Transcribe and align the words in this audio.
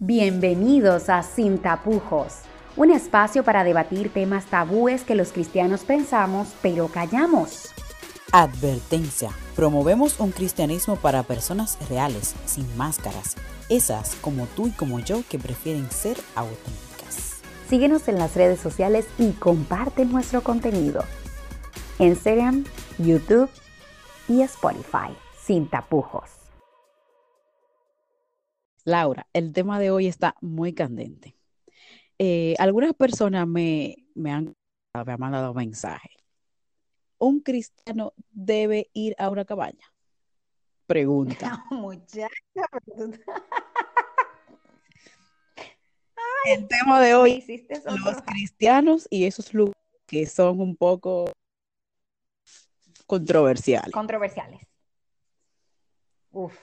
Bienvenidos 0.00 1.08
a 1.08 1.24
Sin 1.24 1.58
Tapujos, 1.58 2.42
un 2.76 2.92
espacio 2.92 3.42
para 3.42 3.64
debatir 3.64 4.12
temas 4.12 4.44
tabúes 4.46 5.02
que 5.02 5.16
los 5.16 5.32
cristianos 5.32 5.80
pensamos 5.80 6.54
pero 6.62 6.86
callamos. 6.86 7.70
Advertencia. 8.30 9.30
Promovemos 9.56 10.20
un 10.20 10.30
cristianismo 10.30 10.94
para 10.94 11.24
personas 11.24 11.76
reales, 11.90 12.36
sin 12.44 12.76
máscaras, 12.76 13.34
esas 13.68 14.14
como 14.20 14.46
tú 14.46 14.68
y 14.68 14.70
como 14.70 15.00
yo 15.00 15.24
que 15.28 15.40
prefieren 15.40 15.90
ser 15.90 16.16
auténticas. 16.36 17.40
Síguenos 17.68 18.06
en 18.06 18.20
las 18.20 18.36
redes 18.36 18.60
sociales 18.60 19.04
y 19.18 19.32
comparte 19.32 20.04
nuestro 20.04 20.44
contenido. 20.44 21.02
Instagram, 21.98 22.66
YouTube 22.98 23.50
y 24.28 24.42
Spotify. 24.42 25.10
Sin 25.44 25.68
tapujos. 25.68 26.37
Laura, 28.88 29.28
el 29.34 29.52
tema 29.52 29.78
de 29.78 29.90
hoy 29.90 30.06
está 30.06 30.34
muy 30.40 30.72
candente. 30.72 31.36
Eh, 32.18 32.54
algunas 32.58 32.94
personas 32.94 33.46
me, 33.46 34.06
me, 34.14 34.32
han, 34.32 34.56
me 35.04 35.12
han 35.12 35.20
mandado 35.20 35.52
mensajes. 35.52 36.16
¿Un 37.18 37.40
cristiano 37.40 38.14
debe 38.30 38.88
ir 38.94 39.14
a 39.18 39.28
una 39.28 39.44
cabaña? 39.44 39.92
Pregunta. 40.86 41.62
Muchacha, 41.70 42.30
el 46.46 46.66
tema 46.66 47.02
de 47.02 47.14
hoy, 47.14 47.44
los 47.84 48.22
cristianos 48.22 49.06
y 49.10 49.26
esos 49.26 49.52
lugares 49.52 49.76
que 50.06 50.24
son 50.24 50.62
un 50.62 50.74
poco 50.74 51.30
controversiales. 53.06 53.92
controversiales. 53.92 54.62
Uf. 56.30 56.58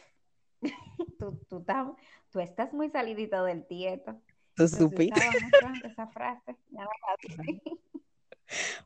tú, 1.20 1.40
tú, 1.50 1.60
estás, 1.60 1.88
tú 2.36 2.42
estás 2.42 2.74
muy 2.74 2.90
salidito 2.90 3.46
del 3.46 3.66
tieto. 3.66 4.20
¿Tú 4.56 4.68
supiste? 4.68 5.22
esa 5.86 6.08
frase. 6.08 6.58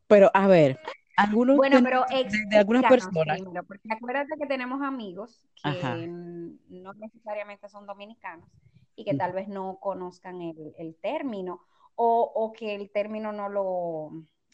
Pero 0.06 0.30
a 0.36 0.46
ver, 0.46 0.80
algunos 1.18 1.58
Bueno, 1.58 1.78
de- 1.78 1.84
pero 1.84 2.06
de, 2.08 2.30
de 2.48 2.58
algunas 2.58 2.84
personas, 2.84 3.42
porque 3.68 3.92
acuérdate 3.92 4.36
que 4.40 4.46
tenemos 4.46 4.84
amigos 4.84 5.48
que 5.64 5.68
Ajá. 5.68 5.96
no 5.98 6.94
necesariamente 6.94 7.68
son 7.70 7.88
dominicanos 7.88 8.48
y 8.96 9.04
que 9.04 9.16
tal 9.16 9.34
vez 9.34 9.48
no 9.48 9.80
conozcan 9.80 10.44
el, 10.44 10.76
el 10.78 10.96
término 11.02 11.66
o, 11.96 12.32
o 12.36 12.52
que 12.54 12.76
el 12.76 12.92
término 12.92 13.32
no 13.32 13.50
lo, 13.50 14.12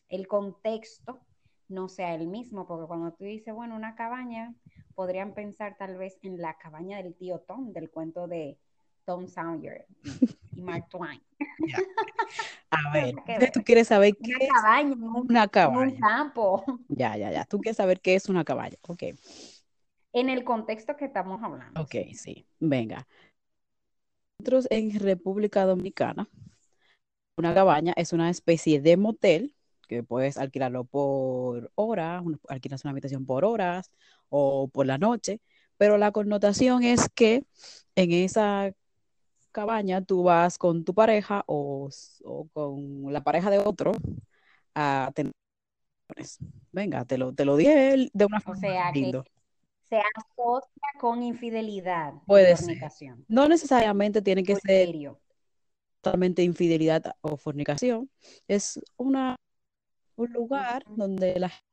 el 0.08 0.26
contexto 0.30 1.20
no 1.68 1.90
sea 1.90 2.16
el 2.16 2.28
mismo, 2.28 2.66
porque 2.66 2.88
cuando 2.88 3.12
tú 3.12 3.26
dices, 3.26 3.54
bueno, 3.54 3.76
una 3.76 3.96
cabaña, 3.96 4.56
podrían 4.94 5.34
pensar 5.34 5.76
tal 5.78 5.98
vez 5.98 6.18
en 6.22 6.42
la 6.42 6.58
cabaña 6.58 7.04
del 7.04 7.14
tío 7.14 7.40
Tom, 7.40 7.74
del 7.74 7.90
cuento 7.92 8.28
de 8.30 8.58
Tom 9.06 9.28
Sawyer 9.28 9.86
y, 10.04 10.62
Mark 10.62 10.86
Twain. 10.90 11.22
a 12.72 12.78
ver, 12.94 13.16
entonces 13.28 13.52
tú 13.52 13.64
quieres 13.64 13.88
saber 13.88 14.18
qué 14.22 14.32
Una 14.32 14.38
es 14.40 14.50
cabaña 14.54 14.96
una 15.14 15.48
en 15.64 15.76
un 15.76 15.92
cabaña. 15.92 16.00
campo, 16.00 16.64
Ya, 16.88 17.18
ya, 17.18 17.32
ya. 17.32 17.46
Tú 17.46 17.60
quieres 17.60 17.78
saber 17.78 18.02
qué 18.02 18.16
es 18.16 18.30
una 18.30 18.44
cabaña. 18.46 18.78
Ok, 18.84 19.04
en 20.14 20.30
el 20.30 20.44
contexto 20.44 20.98
que 20.98 21.06
estamos 21.06 21.44
hablando. 21.44 21.82
ok, 21.82 21.96
sí. 22.14 22.48
Venga. 22.60 23.08
Nosotros 24.40 24.68
en 24.70 24.98
República 24.98 25.66
Dominicana, 25.66 26.30
una 27.38 27.54
cabaña 27.54 27.94
es 27.98 28.14
una 28.14 28.30
especie 28.30 28.82
de 28.82 28.98
motel 28.98 29.56
que 29.88 30.04
puedes 30.04 30.38
alquilarlo 30.38 30.86
por 30.86 31.72
hora, 31.76 32.22
un- 32.22 32.40
alquilas 32.48 32.84
una 32.86 32.92
habitación 32.92 33.26
por 33.26 33.46
horas 33.46 33.92
o 34.30 34.68
por 34.70 34.86
la 34.86 34.98
noche, 34.98 35.42
pero 35.78 35.98
la 35.98 36.12
connotación 36.12 36.84
es 36.84 37.10
que 37.14 37.44
en 37.96 38.12
esa 38.12 38.72
cabaña 39.56 40.02
tú 40.04 40.24
vas 40.24 40.58
con 40.60 40.84
tu 40.86 40.94
pareja 40.96 41.44
o, 41.48 41.90
o 42.26 42.50
con 42.54 43.14
la 43.14 43.24
pareja 43.24 43.50
de 43.52 43.60
otro 43.60 43.94
a 44.76 45.12
tener. 45.16 45.34
Venga, 46.72 47.06
te 47.06 47.18
lo, 47.18 47.34
te 47.34 47.46
lo 47.46 47.56
dije 47.58 48.10
de 48.14 48.26
una 48.26 48.38
O 48.38 48.42
forma 48.44 48.62
sea, 48.62 48.92
que 48.94 49.00
lindo. 49.00 49.26
se 49.90 49.98
asocia 50.16 50.90
con 51.00 51.24
infidelidad 51.24 52.14
Puede 52.26 52.56
ser. 52.58 52.78
No 53.28 53.48
necesariamente 53.48 54.22
tiene 54.22 54.44
que 54.44 54.56
ser 54.56 54.90
totalmente 56.02 56.44
infidelidad 56.44 57.16
o 57.22 57.38
fornicación. 57.38 58.10
Es 58.48 58.80
una, 58.98 59.36
un 60.18 60.34
lugar 60.34 60.84
Ujú. 60.86 60.98
donde 60.98 61.40
la 61.40 61.50
gente 61.50 61.66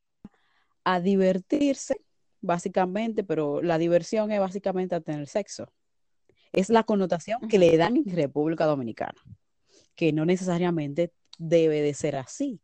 va 0.87 0.95
a 0.95 1.01
divertirse, 1.01 1.97
básicamente, 2.41 3.25
pero 3.25 3.63
la 3.63 3.79
diversión 3.79 4.33
es 4.33 4.41
básicamente 4.41 4.95
a 4.95 5.01
tener 5.01 5.27
sexo. 5.29 5.69
Es 6.53 6.69
la 6.69 6.83
connotación 6.83 7.49
que 7.49 7.59
le 7.59 7.77
dan 7.77 7.97
en 7.97 8.05
República 8.15 8.67
Dominicana, 8.67 9.21
que 9.95 10.13
no 10.13 10.25
necesariamente 10.25 11.13
debe 11.39 11.81
de 11.81 11.95
ser 11.95 12.17
así. 12.17 12.61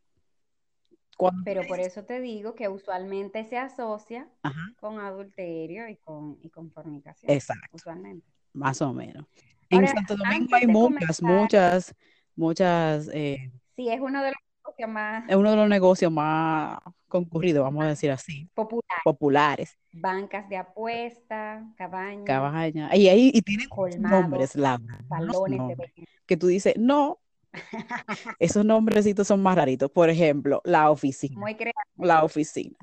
Cuando 1.17 1.41
Pero 1.43 1.67
por 1.67 1.79
eso 1.79 2.05
te 2.05 2.21
digo 2.21 2.55
que 2.55 2.69
usualmente 2.69 3.43
se 3.43 3.57
asocia 3.57 4.29
ajá, 4.41 4.73
con 4.79 4.99
adulterio 4.99 5.89
y 5.89 5.97
con, 5.97 6.37
y 6.41 6.49
con 6.49 6.71
fornicación, 6.71 7.31
exacto, 7.31 7.67
usualmente. 7.73 8.25
más 8.53 8.81
o 8.81 8.93
menos. 8.93 9.25
En 9.69 9.85
Santo 9.87 10.15
Domingo 10.15 10.55
hay 10.55 10.65
muchas, 10.67 11.19
comenzar, 11.19 11.41
muchas, 11.41 11.95
muchas, 12.35 13.09
eh, 13.11 13.51
sí, 13.75 13.89
es 13.89 13.99
uno 13.99 14.23
de 14.23 14.31
los 14.31 14.39
negocios 14.63 14.89
más 14.89 15.29
es 15.29 15.35
uno 15.35 15.51
de 15.51 15.55
los 15.57 15.69
negocios 15.69 16.11
más 16.11 16.79
concurridos, 17.09 17.63
vamos 17.63 17.83
a 17.83 17.89
decir 17.89 18.11
así, 18.11 18.49
populares. 18.53 19.03
populares. 19.03 19.77
Bancas 19.91 20.47
de 20.47 20.57
apuesta, 20.57 21.65
cabañas, 21.77 22.25
Cabaña. 22.25 22.95
Y 22.95 23.09
ahí 23.09 23.31
y 23.33 23.41
tienen 23.41 23.67
colmados, 23.69 24.21
nombres, 24.21 24.55
Laura, 24.55 24.99
salones 25.09 25.77
de 25.77 26.07
que 26.25 26.37
tú 26.37 26.47
dices, 26.47 26.75
no, 26.77 27.19
esos 28.39 28.63
nombrecitos 28.63 29.27
son 29.27 29.41
más 29.41 29.55
raritos. 29.55 29.91
Por 29.91 30.09
ejemplo, 30.09 30.61
la 30.63 30.91
oficina, 30.91 31.39
Muy 31.39 31.57
la 31.97 32.23
oficina. 32.23 32.77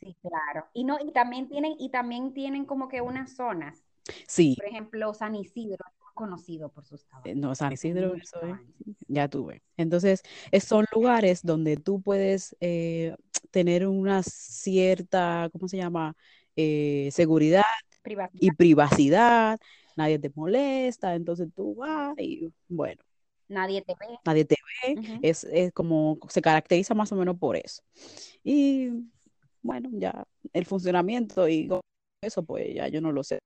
Sí, 0.00 0.16
claro. 0.20 0.66
Y 0.72 0.84
no, 0.84 0.98
y 1.00 1.12
también 1.12 1.48
tienen, 1.48 1.74
y 1.78 1.90
también 1.90 2.34
tienen 2.34 2.64
como 2.64 2.88
que 2.88 3.00
unas 3.00 3.34
zonas. 3.36 3.82
Sí, 4.26 4.54
Por 4.56 4.66
ejemplo, 4.66 5.14
San 5.14 5.34
Isidro 5.34 5.84
conocido 6.14 6.70
por 6.70 6.84
sus 6.86 7.04
eh, 7.24 7.34
cabañas. 7.34 7.36
no, 7.36 7.54
San 7.54 7.72
Isidro, 7.72 8.14
eso 8.14 8.38
ya 9.08 9.28
tuve. 9.28 9.62
Entonces, 9.76 10.22
es- 10.52 10.64
son 10.64 10.84
lugares 10.94 11.42
donde 11.42 11.76
tú 11.76 12.00
puedes 12.02 12.56
eh, 12.60 13.16
tener 13.50 13.86
una 13.86 14.22
cierta, 14.22 15.48
¿cómo 15.52 15.68
se 15.68 15.76
llama? 15.78 16.16
Eh, 16.56 17.08
seguridad 17.12 17.62
y 18.40 18.52
Privacidad, 18.52 19.58
nadie 19.96 20.18
te 20.18 20.30
molesta, 20.34 21.14
entonces 21.14 21.48
tú 21.54 21.74
vas 21.76 22.14
y 22.18 22.52
bueno, 22.68 23.02
nadie 23.48 23.82
te 23.82 23.94
ve. 23.94 24.18
nadie 24.24 24.44
te 24.44 24.56
ve, 24.86 24.98
es, 25.22 25.44
es 25.44 25.72
como 25.72 26.18
se 26.28 26.42
caracteriza 26.42 26.94
más 26.94 27.12
o 27.12 27.16
menos 27.16 27.36
por 27.38 27.56
eso. 27.56 27.82
Y 28.44 28.90
bueno, 29.62 29.90
ya 29.94 30.24
el 30.52 30.66
funcionamiento 30.66 31.48
y 31.48 31.70
eso, 32.22 32.44
pues 32.44 32.74
ya 32.74 32.88
yo 32.88 33.00
no 33.00 33.12
lo 33.12 33.22
sé. 33.24 33.38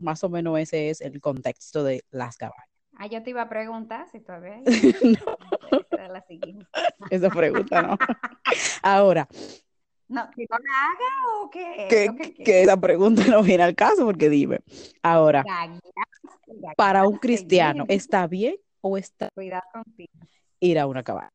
Más 0.00 0.24
o 0.24 0.28
menos 0.28 0.58
ese 0.58 0.90
es 0.90 1.00
el 1.00 1.20
contexto 1.20 1.84
de 1.84 2.02
las 2.10 2.36
cabañas. 2.36 2.66
Ah, 2.96 3.06
yo 3.06 3.22
te 3.22 3.30
iba 3.30 3.42
a 3.42 3.48
preguntar 3.48 4.08
si 4.10 4.20
todavía. 4.20 4.60
No, 5.70 5.78
Esa 5.90 6.08
la 6.08 6.22
siguiente. 6.22 6.66
esa 7.10 7.30
pregunta 7.30 7.82
no. 7.82 7.96
Ahora, 8.82 9.28
No, 10.08 10.28
que 10.34 10.46
no 10.50 10.56
la 10.58 10.84
haga 10.84 11.44
o 11.44 11.50
qué 11.50 11.86
que, 12.44 12.62
esa 12.62 12.76
pregunta 12.80 13.22
no 13.26 13.42
viene 13.42 13.62
al 13.62 13.74
caso, 13.74 14.04
porque 14.04 14.28
dime, 14.28 14.60
ahora, 15.02 15.44
para 16.76 17.06
un 17.06 17.18
cristiano. 17.18 17.84
¿está 17.88 18.26
bien 18.26 18.56
o 18.80 18.96
está 18.96 19.28
Cuidado 19.34 19.62
contigo. 19.72 20.10
ir 20.60 20.78
a 20.78 20.86
una 20.86 21.02
cabaña? 21.02 21.30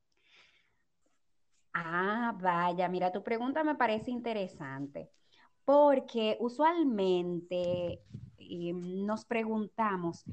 Ah, 1.73 2.33
vaya, 2.41 2.87
mira, 2.87 3.11
tu 3.11 3.21
pregunta 3.23 3.63
me 3.63 3.75
parece 3.75 4.11
interesante, 4.11 5.09
porque 5.65 6.37
usualmente 6.39 8.03
eh, 8.37 8.73
nos 8.73 9.25
preguntamos, 9.25 10.23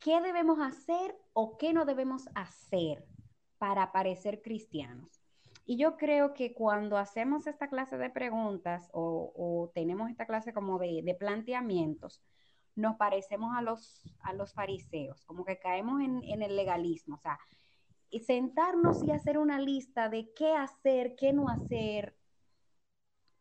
¿qué 0.00 0.20
debemos 0.20 0.58
hacer 0.58 1.16
o 1.32 1.56
qué 1.56 1.72
no 1.72 1.84
debemos 1.84 2.28
hacer 2.34 3.06
para 3.58 3.92
parecer 3.92 4.42
cristianos? 4.42 5.22
Y 5.64 5.76
yo 5.76 5.96
creo 5.96 6.34
que 6.34 6.52
cuando 6.52 6.96
hacemos 6.96 7.46
esta 7.46 7.68
clase 7.68 7.96
de 7.96 8.10
preguntas 8.10 8.88
o, 8.92 9.70
tenemos 9.74 10.10
esta 10.10 10.26
clase 10.26 10.52
como 10.52 10.78
de, 10.78 11.16
planteamientos, 11.18 12.22
nos 12.76 12.96
parecemos 12.96 13.56
a 13.56 13.62
los, 13.62 14.04
a 14.20 14.32
los 14.32 14.52
fariseos, 14.52 15.24
como 15.24 15.44
que 15.44 15.58
caemos 15.58 16.00
en, 16.02 16.42
el 16.42 16.54
legalismo, 16.54 17.16
o 17.16 17.18
sea, 17.18 17.38
sentarnos 18.24 19.02
y 19.02 19.10
hacer 19.10 19.38
una 19.38 19.58
lista 19.58 20.08
de 20.08 20.32
qué 20.34 20.52
hacer, 20.54 21.16
qué 21.16 21.32
no 21.32 21.48
hacer, 21.48 22.16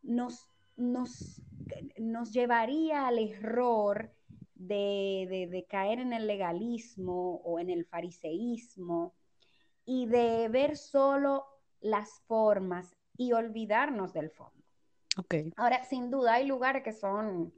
nos, 0.06 0.50
nos, 0.76 1.42
nos 1.98 2.32
llevaría 2.32 3.08
al 3.08 3.20
error 3.20 4.14
de, 4.54 5.28
de, 5.30 5.48
de 5.48 5.66
caer 5.66 6.00
en 6.00 6.14
el 6.14 6.28
legalismo 6.28 7.42
o 7.44 7.60
en 7.60 7.70
el 7.70 7.86
fariseísmo 7.86 9.14
y 9.86 10.08
de 10.08 10.48
ver 10.50 10.78
solo 10.78 11.46
las 11.82 12.22
formas 12.28 12.96
y 13.18 13.34
olvidarnos 13.34 14.14
del 14.14 14.32
fondo. 14.32 14.64
Ok. 15.18 15.36
Ahora, 15.56 15.84
sin 15.84 16.10
duda 16.10 16.36
hay 16.36 16.46
lugares 16.46 16.84
que 16.84 16.94
son, 16.94 17.54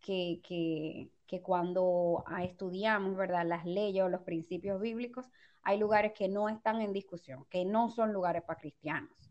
que, 0.00 0.40
que, 0.42 1.10
que 1.26 1.42
cuando 1.42 2.24
ah, 2.26 2.44
estudiamos, 2.44 3.16
¿verdad? 3.16 3.46
Las 3.46 3.64
leyes 3.66 4.04
o 4.04 4.08
los 4.08 4.22
principios 4.22 4.80
bíblicos, 4.80 5.26
hay 5.62 5.78
lugares 5.78 6.12
que 6.12 6.28
no 6.28 6.48
están 6.48 6.80
en 6.80 6.92
discusión, 6.92 7.44
que 7.50 7.64
no 7.64 7.90
son 7.90 8.12
lugares 8.12 8.42
para 8.42 8.60
cristianos. 8.60 9.21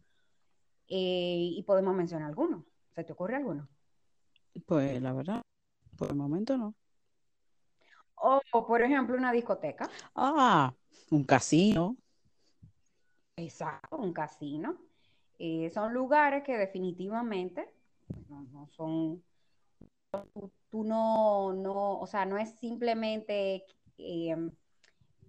Eh, 0.94 1.54
y 1.56 1.64
podemos 1.64 1.96
mencionar 1.96 2.28
algunos. 2.28 2.66
¿Se 2.94 3.06
te 3.06 3.14
ocurre 3.14 3.38
alguno? 3.38 3.66
Pues 4.66 5.02
la 5.02 5.14
verdad, 5.14 5.42
por 5.98 6.10
el 6.10 6.16
momento 6.16 6.58
no. 6.58 6.76
O, 8.16 8.42
por 8.68 8.82
ejemplo, 8.82 9.16
una 9.16 9.32
discoteca. 9.32 9.90
Ah, 10.14 10.74
un 11.10 11.24
casino. 11.24 11.96
Exacto, 13.38 13.96
un 13.96 14.12
casino. 14.12 14.78
Eh, 15.40 15.72
son 15.74 15.94
lugares 15.94 16.44
que 16.44 16.58
definitivamente 16.58 17.74
no, 18.28 18.68
son, 18.76 19.24
tú, 20.70 20.84
no, 20.84 21.54
no, 21.54 22.00
o 22.00 22.06
sea, 22.06 22.26
no 22.26 22.38
es 22.38 22.52
simplemente 22.60 23.66
eh, 23.98 24.36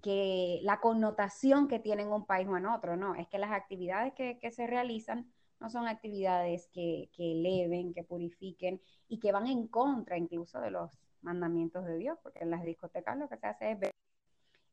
que 0.03 0.59
la 0.64 0.81
connotación 0.81 1.69
que 1.69 1.79
tiene 1.79 2.03
en 2.03 2.12
un 2.12 2.26
país 2.26 2.49
o 2.49 2.56
en 2.56 2.67
otro, 2.67 2.97
no, 2.97 3.14
es 3.14 3.29
que 3.29 3.38
las 3.38 3.53
actividades 3.53 4.12
que, 4.14 4.50
se 4.50 4.67
realizan 4.67 5.32
no 5.62 5.70
son 5.70 5.87
actividades 5.87 6.67
que, 6.73 7.09
que, 7.14 7.32
eleven, 7.32 7.94
que 7.94 8.03
purifiquen 8.03 8.81
y 9.09 9.20
que 9.20 9.31
van 9.31 9.47
en 9.47 9.69
contra 9.69 10.19
incluso 10.19 10.61
de 10.61 10.73
los 10.73 10.99
mandamientos 11.23 11.87
de 11.87 11.99
Dios, 11.99 12.19
porque 12.20 12.41
en 12.41 12.50
las 12.50 12.64
discotecas 12.64 13.17
lo 13.17 13.29
que 13.29 13.37
se 13.37 13.47
hace 13.47 13.70
es 13.70 13.79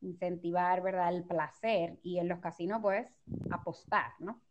incentivar, 0.01 0.81
¿verdad?, 0.81 1.15
el 1.15 1.25
placer 1.25 1.99
y 2.01 2.17
en 2.17 2.27
los 2.27 2.39
casinos, 2.39 2.79
pues, 2.81 3.07
apostar, 3.51 4.13
¿no? 4.17 4.41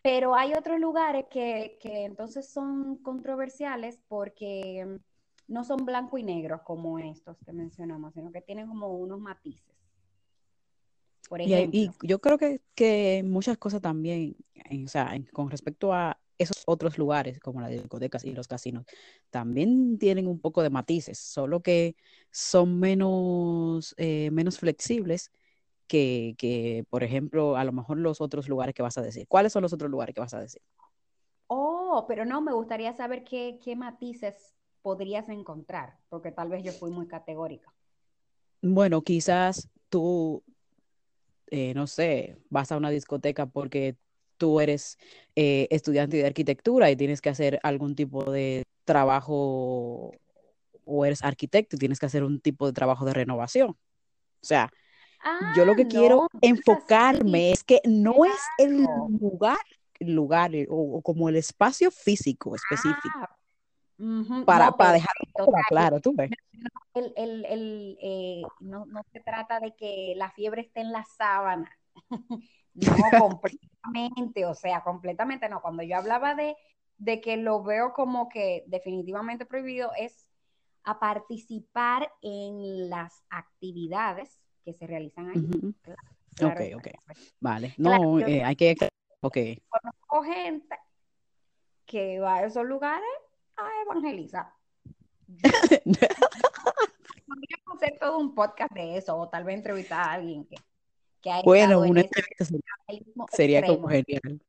Pero 0.00 0.34
hay 0.34 0.54
otros 0.54 0.80
lugares 0.80 1.26
que, 1.30 1.76
que 1.78 2.04
entonces 2.04 2.48
son 2.48 2.96
controversiales 3.02 4.00
porque 4.08 4.98
no 5.46 5.62
son 5.62 5.84
blanco 5.84 6.16
y 6.16 6.22
negro 6.22 6.64
como 6.64 6.98
estos 6.98 7.36
que 7.44 7.52
mencionamos, 7.52 8.14
sino 8.14 8.32
que 8.32 8.40
tienen 8.40 8.66
como 8.66 8.88
unos 8.96 9.20
matices. 9.20 9.76
Y, 11.38 11.90
yo 12.02 12.20
creo 12.20 12.38
que, 12.38 12.60
que 12.74 13.22
muchas 13.24 13.58
cosas 13.58 13.80
también, 13.80 14.36
o 14.84 14.88
sea, 14.88 15.14
con 15.32 15.50
respecto 15.50 15.92
a 15.92 16.18
esos 16.38 16.62
otros 16.66 16.98
lugares, 16.98 17.40
como 17.40 17.60
las 17.60 17.70
discotecas 17.70 18.24
y 18.24 18.32
los 18.32 18.48
casinos, 18.48 18.84
también 19.30 19.98
tienen 19.98 20.26
un 20.26 20.40
poco 20.40 20.62
de 20.62 20.70
matices, 20.70 21.18
solo 21.18 21.62
que 21.62 21.96
son 22.30 22.78
menos, 22.78 23.94
eh, 23.96 24.30
menos 24.32 24.58
flexibles 24.58 25.32
que, 25.86 26.34
que, 26.38 26.84
por 26.90 27.04
ejemplo, 27.04 27.56
a 27.56 27.64
lo 27.64 27.72
mejor 27.72 27.98
los 27.98 28.20
otros 28.20 28.48
lugares 28.48 28.74
que 28.74 28.82
vas 28.82 28.98
a 28.98 29.02
decir. 29.02 29.26
¿Cuáles 29.28 29.52
son 29.52 29.62
los 29.62 29.72
otros 29.72 29.90
lugares 29.90 30.14
que 30.14 30.20
vas 30.20 30.34
a 30.34 30.40
decir? 30.40 30.62
Oh, 31.48 32.04
pero 32.08 32.24
no, 32.24 32.40
me 32.40 32.52
gustaría 32.52 32.92
saber 32.92 33.24
qué, 33.24 33.58
qué 33.62 33.76
matices 33.76 34.54
podrías 34.82 35.28
encontrar, 35.28 35.98
porque 36.08 36.32
tal 36.32 36.48
vez 36.48 36.62
yo 36.64 36.72
fui 36.72 36.90
muy 36.90 37.06
categórica. 37.06 37.72
Bueno, 38.62 39.02
quizás 39.02 39.68
tú 39.88 40.42
eh, 41.50 41.74
no 41.74 41.86
sé, 41.86 42.36
vas 42.50 42.72
a 42.72 42.76
una 42.76 42.90
discoteca 42.90 43.46
porque 43.46 43.96
tú 44.36 44.60
eres 44.60 44.98
eh, 45.34 45.66
estudiante 45.70 46.16
de 46.16 46.26
arquitectura 46.26 46.90
y 46.90 46.96
tienes 46.96 47.20
que 47.20 47.30
hacer 47.30 47.60
algún 47.62 47.94
tipo 47.94 48.30
de 48.30 48.64
trabajo 48.84 50.12
o 50.84 51.04
eres 51.04 51.22
arquitecto 51.22 51.76
y 51.76 51.78
tienes 51.78 51.98
que 51.98 52.06
hacer 52.06 52.24
un 52.24 52.40
tipo 52.40 52.66
de 52.66 52.72
trabajo 52.72 53.04
de 53.04 53.14
renovación. 53.14 53.70
O 53.70 54.46
sea, 54.46 54.70
yo 55.56 55.64
lo 55.64 55.74
que 55.74 55.82
ah, 55.82 55.88
quiero 55.88 56.28
enfocarme 56.40 57.50
es 57.52 57.64
que 57.64 57.80
no 57.84 58.24
es 58.24 58.40
el 58.58 58.86
lugar, 59.20 59.58
lugar 59.98 60.54
eh, 60.54 60.66
o, 60.70 61.02
como 61.02 61.28
el 61.28 61.36
espacio 61.36 61.90
físico 61.90 62.54
específico. 62.54 63.18
Ah, 63.18 63.36
para, 64.44 64.72
para 64.72 64.92
dejarlo 64.92 65.52
claro, 65.68 66.00
tú 66.00 66.12
ves. 66.14 66.30
El, 66.94 67.12
el, 67.16 67.44
el, 67.46 67.98
eh, 68.00 68.42
no, 68.60 68.86
no 68.86 69.02
se 69.12 69.20
trata 69.20 69.58
de 69.58 69.74
que 69.74 70.14
la 70.16 70.30
fiebre 70.30 70.62
esté 70.62 70.80
en 70.80 70.92
la 70.92 71.04
sábana. 71.04 71.70
No, 72.10 73.18
completamente, 73.18 74.44
o 74.46 74.54
sea, 74.54 74.82
completamente 74.82 75.48
no. 75.48 75.60
Cuando 75.60 75.82
yo 75.82 75.96
hablaba 75.96 76.34
de, 76.34 76.56
de 76.98 77.20
que 77.20 77.36
lo 77.36 77.62
veo 77.62 77.92
como 77.92 78.28
que 78.28 78.64
definitivamente 78.66 79.46
prohibido, 79.46 79.90
es 79.98 80.28
a 80.84 80.98
participar 81.00 82.10
en 82.22 82.88
las 82.88 83.24
actividades 83.28 84.40
que 84.64 84.72
se 84.72 84.86
realizan 84.86 85.30
ahí. 85.30 85.48
ok, 86.44 86.60
ok. 86.76 86.88
Vale. 87.40 87.74
No, 87.76 88.20
eh, 88.20 88.44
hay 88.44 88.56
que... 88.56 88.76
Ok. 89.20 89.36
Conozco 89.68 90.22
gente 90.22 90.76
que 91.86 92.20
va 92.20 92.36
a 92.36 92.44
esos 92.44 92.64
lugares 92.64 93.08
a 93.56 93.68
evangelizar. 93.84 94.52
Podríamos 97.26 97.74
hacer 97.74 97.98
todo 97.98 98.18
un 98.18 98.34
podcast 98.34 98.72
de 98.72 98.96
eso, 98.96 99.16
o 99.16 99.28
tal 99.28 99.44
vez 99.44 99.56
entrevistar 99.56 100.00
a 100.00 100.12
alguien 100.12 100.44
que, 100.44 100.56
que 101.20 101.30
ha 101.30 101.42
Bueno, 101.42 101.80
una 101.80 102.00
entrevista 102.00 102.44
sería, 103.32 103.66
como 103.66 103.88
genial. 103.88 104.40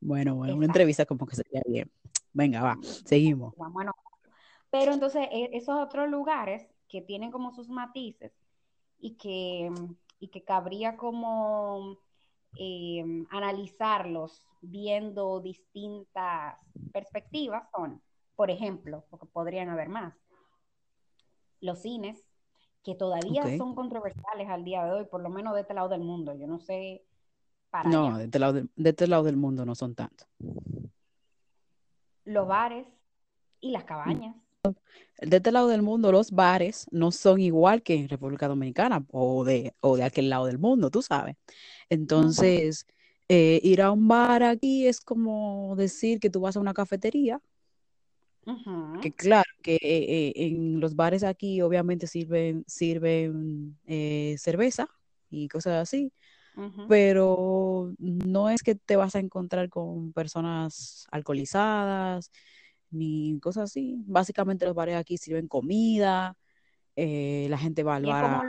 Bueno, 0.00 0.36
bueno, 0.36 0.56
una 0.56 0.66
entrevista 0.66 1.06
como 1.06 1.26
que 1.26 1.36
sería 1.36 1.62
bien. 1.66 1.90
Venga, 2.32 2.62
va, 2.62 2.76
seguimos. 2.82 3.54
Pero 4.70 4.92
entonces 4.92 5.26
e, 5.30 5.50
esos 5.52 5.76
otros 5.76 6.08
lugares 6.08 6.68
que 6.88 7.02
tienen 7.02 7.30
como 7.30 7.52
sus 7.52 7.68
matices 7.68 8.32
y 9.00 9.16
que, 9.16 9.70
y 10.20 10.28
que 10.28 10.44
cabría 10.44 10.96
como 10.96 11.98
eh, 12.58 13.04
analizarlos 13.30 14.46
viendo 14.60 15.40
distintas 15.40 16.56
perspectivas 16.92 17.68
son 17.74 18.00
por 18.38 18.52
ejemplo, 18.52 19.04
porque 19.10 19.26
podrían 19.26 19.68
haber 19.68 19.88
más. 19.88 20.14
Los 21.60 21.82
cines, 21.82 22.24
que 22.82 22.94
todavía 22.94 23.56
son 23.56 23.74
controversiales 23.74 24.48
al 24.48 24.64
día 24.64 24.84
de 24.84 24.92
hoy, 24.92 25.04
por 25.04 25.22
lo 25.22 25.30
menos 25.30 25.54
de 25.54 25.62
este 25.62 25.74
lado 25.74 25.88
del 25.88 26.00
mundo. 26.00 26.34
Yo 26.34 26.46
no 26.46 26.58
sé 26.58 27.04
para 27.70 27.88
No, 27.88 28.18
de 28.18 28.24
este, 28.24 28.38
lado 28.38 28.52
de, 28.54 28.68
este 28.84 29.06
lado 29.06 29.24
del 29.24 29.36
mundo 29.36 29.64
no 29.64 29.74
son 29.74 29.94
tantos. 29.94 30.26
Los 32.24 32.46
bares 32.46 32.86
y 33.60 33.70
las 33.70 33.84
cabañas. 33.84 34.36
De 35.20 35.36
este 35.36 35.52
lado 35.52 35.68
del 35.68 35.82
mundo, 35.82 36.12
los 36.12 36.30
bares 36.30 36.86
no 36.90 37.10
son 37.10 37.40
igual 37.40 37.82
que 37.82 37.94
en 37.94 38.08
República 38.08 38.48
Dominicana 38.48 39.04
o 39.10 39.44
de, 39.44 39.74
o 39.80 39.96
de 39.96 40.04
aquel 40.04 40.28
lado 40.28 40.46
del 40.46 40.58
mundo, 40.58 40.90
tú 40.90 41.02
sabes. 41.02 41.36
Entonces, 41.88 42.86
eh, 43.28 43.60
ir 43.62 43.82
a 43.82 43.90
un 43.90 44.08
bar 44.08 44.42
aquí 44.42 44.86
es 44.86 45.00
como 45.00 45.74
decir 45.76 46.20
que 46.20 46.30
tú 46.30 46.40
vas 46.40 46.56
a 46.56 46.60
una 46.60 46.74
cafetería 46.74 47.40
que 49.00 49.12
claro, 49.12 49.50
que 49.62 49.74
eh, 49.76 49.78
eh, 49.82 50.32
en 50.36 50.80
los 50.80 50.96
bares 50.96 51.22
aquí 51.24 51.60
obviamente 51.62 52.06
sirven, 52.06 52.64
sirven 52.66 53.78
eh, 53.86 54.36
cerveza 54.38 54.88
y 55.30 55.48
cosas 55.48 55.74
así, 55.82 56.12
pero 56.88 57.92
no 57.98 58.50
es 58.50 58.62
que 58.62 58.74
te 58.74 58.96
vas 58.96 59.14
a 59.14 59.20
encontrar 59.20 59.68
con 59.68 60.12
personas 60.12 61.06
alcoholizadas 61.10 62.32
ni 62.90 63.38
cosas 63.40 63.64
así. 63.64 64.02
Básicamente 64.06 64.64
los 64.64 64.74
bares 64.74 64.96
aquí 64.96 65.18
sirven 65.18 65.46
comida, 65.46 66.36
la 66.96 67.58
gente 67.58 67.82
va 67.82 67.96
al 67.96 68.06
bar 68.06 68.48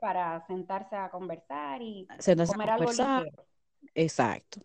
para, 0.00 0.44
sentarse 0.46 0.96
a 0.96 1.10
conversar 1.10 1.80
y 1.82 2.06
comer 2.46 2.70
algo 2.70 2.90
Exacto. 3.94 4.60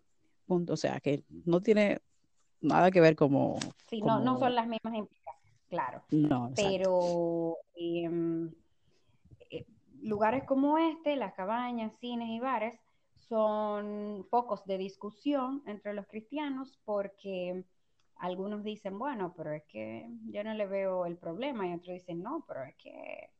Punto. 0.46 0.72
O 0.72 0.76
sea, 0.76 1.00
que 1.00 1.22
no 1.44 1.60
tiene 1.60 2.00
nada 2.62 2.90
que 2.90 3.00
ver 3.00 3.16
como... 3.16 3.58
Sí, 3.88 4.00
No, 4.00 4.20
no 4.20 4.38
son 4.38 4.54
las 4.54 4.66
mismas 4.66 4.94
implicaciones, 4.94 5.60
claro. 5.68 6.02
No, 6.10 6.50
Pero 6.56 7.58
em, 7.74 8.50
eh, 9.50 9.66
lugares 10.00 10.44
como 10.44 10.78
este, 10.78 11.16
las 11.16 11.34
cabañas, 11.34 11.92
cines 12.00 12.28
y 12.30 12.40
bares, 12.40 12.78
son 13.28 14.26
focos 14.30 14.64
de 14.64 14.78
discusión 14.78 15.62
entre 15.66 15.94
los 15.94 16.06
cristianos 16.06 16.78
porque 16.84 17.64
algunos 18.16 18.62
dicen, 18.62 18.98
bueno, 18.98 19.34
pero 19.36 19.52
es 19.52 19.64
que 19.64 20.08
yo 20.30 20.44
no 20.44 20.54
le 20.54 20.66
veo 20.66 21.06
el 21.06 21.16
problema 21.16 21.66
y 21.66 21.74
otros 21.74 21.94
dicen, 21.94 22.22
no, 22.22 22.44
pero 22.46 22.62
es 22.64 22.74
que 22.76 23.30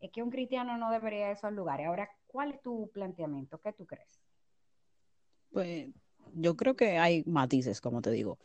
es 0.00 0.10
que 0.10 0.22
un 0.22 0.30
cristiano 0.30 0.76
no 0.76 0.90
debería 0.90 1.20
ir 1.20 1.24
a 1.26 1.30
esos 1.30 1.52
lugares. 1.52 1.86
Ahora, 1.86 2.10
¿cuál 2.26 2.52
es 2.52 2.60
tu 2.60 2.90
planteamiento? 2.92 3.58
¿Qué 3.58 3.72
tú 3.72 3.86
crees? 3.86 4.20
Pues 5.50 5.88
yo 6.32 6.56
creo 6.56 6.76
que 6.76 6.98
hay 6.98 7.22
matices, 7.26 7.80
como 7.80 8.02
te 8.02 8.10
digo. 8.10 8.38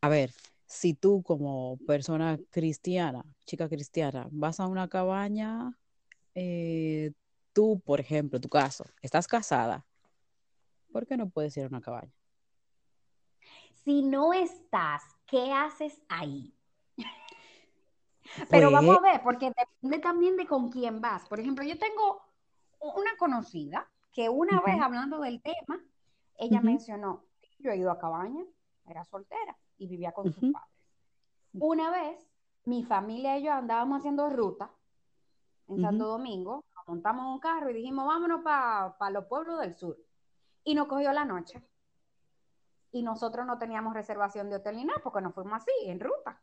A 0.00 0.08
ver, 0.08 0.32
si 0.66 0.94
tú 0.94 1.22
como 1.22 1.78
persona 1.86 2.38
cristiana, 2.50 3.24
chica 3.46 3.68
cristiana, 3.68 4.28
vas 4.30 4.60
a 4.60 4.66
una 4.66 4.88
cabaña, 4.88 5.72
eh, 6.34 7.12
tú, 7.52 7.80
por 7.80 8.00
ejemplo, 8.00 8.40
tu 8.40 8.48
caso, 8.48 8.84
estás 9.02 9.26
casada, 9.26 9.84
¿por 10.92 11.06
qué 11.06 11.16
no 11.16 11.28
puedes 11.28 11.56
ir 11.56 11.64
a 11.64 11.68
una 11.68 11.80
cabaña? 11.80 12.12
Si 13.84 14.02
no 14.02 14.32
estás, 14.32 15.02
¿qué 15.26 15.52
haces 15.52 16.00
ahí? 16.08 16.54
Pero 18.50 18.70
vamos 18.70 18.96
a 18.96 19.00
pues 19.00 19.12
ver, 19.12 19.22
porque 19.22 19.52
depende 19.56 19.98
también 19.98 20.36
de 20.36 20.46
con 20.46 20.70
quién 20.70 21.00
vas. 21.00 21.26
Por 21.26 21.40
ejemplo, 21.40 21.64
yo 21.64 21.78
tengo 21.78 22.22
una 22.80 23.16
conocida 23.18 23.90
que 24.12 24.28
una 24.28 24.60
vez 24.60 24.80
hablando 24.80 25.20
del 25.20 25.40
tema, 25.40 25.80
ella 26.38 26.60
mencionó, 26.60 27.24
yo 27.58 27.70
he 27.70 27.76
ido 27.76 27.90
a 27.90 27.98
cabaña, 27.98 28.44
era 28.86 29.04
soltera 29.04 29.58
y 29.76 29.86
vivía 29.88 30.12
con 30.12 30.32
sus 30.32 30.52
padres. 30.52 30.72
Una 31.52 31.90
vez 31.90 32.30
mi 32.64 32.84
familia 32.84 33.38
y 33.38 33.44
yo 33.44 33.52
andábamos 33.52 33.98
haciendo 33.98 34.30
ruta 34.30 34.70
en 35.68 35.80
Santo. 35.80 36.06
Domingo, 36.06 36.64
nos 36.76 36.86
montamos 36.86 37.24
en 37.24 37.32
un 37.32 37.40
carro 37.40 37.70
y 37.70 37.74
dijimos, 37.74 38.06
vámonos 38.06 38.42
para 38.42 39.10
los 39.10 39.26
pueblos 39.26 39.60
del 39.60 39.74
sur. 39.74 39.98
Y 40.64 40.74
nos 40.74 40.86
cogió 40.86 41.12
la 41.12 41.24
noche. 41.24 41.62
Y 42.92 43.02
nosotros 43.02 43.46
no 43.46 43.58
teníamos 43.58 43.92
reservación 43.94 44.48
de 44.48 44.56
hotel 44.56 44.76
ni 44.76 44.84
nada, 44.84 45.00
porque 45.02 45.20
nos 45.20 45.34
fuimos 45.34 45.54
así, 45.54 45.70
en 45.84 46.00
ruta. 46.00 46.40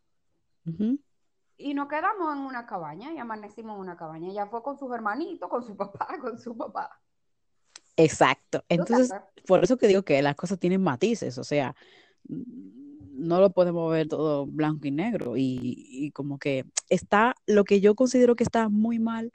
Y 1.57 1.73
nos 1.73 1.87
quedamos 1.87 2.35
en 2.35 2.41
una 2.41 2.65
cabaña 2.65 3.13
y 3.13 3.17
amanecimos 3.17 3.75
en 3.75 3.81
una 3.81 3.97
cabaña. 3.97 4.29
Ella 4.29 4.47
fue 4.47 4.61
con 4.61 4.77
sus 4.77 4.91
hermanitos, 4.93 5.49
con 5.49 5.63
su 5.63 5.75
papá, 5.77 6.07
con 6.19 6.37
su 6.37 6.55
papá. 6.55 6.99
Exacto. 7.97 8.59
¿Tú 8.59 8.65
Entonces, 8.69 9.11
por 9.47 9.63
eso 9.63 9.77
que 9.77 9.87
digo 9.87 10.03
que 10.03 10.21
las 10.21 10.35
cosas 10.35 10.59
tienen 10.59 10.81
matices, 10.81 11.37
o 11.37 11.43
sea, 11.43 11.75
no 12.27 13.39
lo 13.39 13.51
podemos 13.51 13.91
ver 13.91 14.07
todo 14.07 14.45
blanco 14.45 14.87
y 14.87 14.91
negro. 14.91 15.37
Y, 15.37 15.59
y 15.89 16.11
como 16.11 16.37
que 16.37 16.65
está, 16.89 17.35
lo 17.45 17.63
que 17.63 17.81
yo 17.81 17.95
considero 17.95 18.35
que 18.35 18.43
está 18.43 18.69
muy 18.69 18.99
mal 18.99 19.31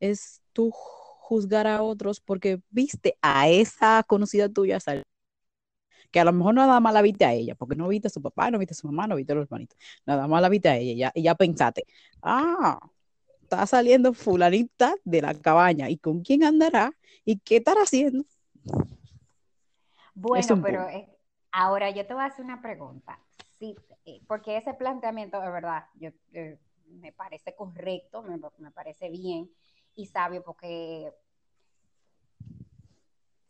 es 0.00 0.42
tú 0.52 0.70
juzgar 0.72 1.66
a 1.66 1.82
otros 1.82 2.20
porque 2.20 2.60
viste 2.70 3.16
a 3.22 3.48
esa 3.48 4.02
conocida 4.06 4.48
tuya 4.48 4.80
salir, 4.80 5.04
que 6.10 6.20
a 6.20 6.24
lo 6.24 6.32
mejor 6.32 6.54
nada 6.54 6.80
más 6.80 6.94
la 6.94 7.02
viste 7.02 7.24
a 7.24 7.32
ella, 7.32 7.54
porque 7.54 7.76
no 7.76 7.88
viste 7.88 8.08
a 8.08 8.10
su 8.10 8.22
papá, 8.22 8.50
no 8.50 8.58
viste 8.58 8.72
a 8.74 8.76
su 8.76 8.86
mamá, 8.86 9.06
no 9.06 9.16
viste 9.16 9.32
a 9.32 9.36
los 9.36 9.44
hermanitos, 9.44 9.78
nada 10.06 10.26
más 10.28 10.42
la 10.42 10.48
viste 10.48 10.68
a 10.68 10.76
ella 10.76 10.92
y 10.92 10.96
ya, 10.96 11.12
y 11.14 11.22
ya 11.22 11.34
pensaste, 11.34 11.84
ah, 12.22 12.78
está 13.44 13.66
saliendo 13.66 14.12
fulanita 14.12 14.94
de 15.04 15.22
la 15.22 15.34
cabaña, 15.34 15.88
¿y 15.88 15.98
con 15.98 16.22
quién 16.22 16.44
andará? 16.44 16.92
¿Y 17.24 17.38
qué 17.38 17.56
estará 17.56 17.82
haciendo? 17.82 18.24
Bueno, 20.14 20.60
pero 20.62 20.88
eh, 20.88 21.08
ahora 21.52 21.90
yo 21.90 22.06
te 22.06 22.14
voy 22.14 22.22
a 22.22 22.26
hacer 22.26 22.44
una 22.44 22.60
pregunta. 22.62 23.18
Sí, 23.58 23.76
eh, 24.04 24.20
porque 24.26 24.56
ese 24.56 24.74
planteamiento, 24.74 25.40
de 25.40 25.50
verdad, 25.50 25.84
yo, 25.94 26.10
eh, 26.32 26.58
me 26.86 27.12
parece 27.12 27.54
correcto, 27.54 28.22
me, 28.22 28.38
me 28.58 28.70
parece 28.70 29.10
bien 29.10 29.50
y 29.94 30.06
sabio, 30.06 30.42
porque 30.42 31.12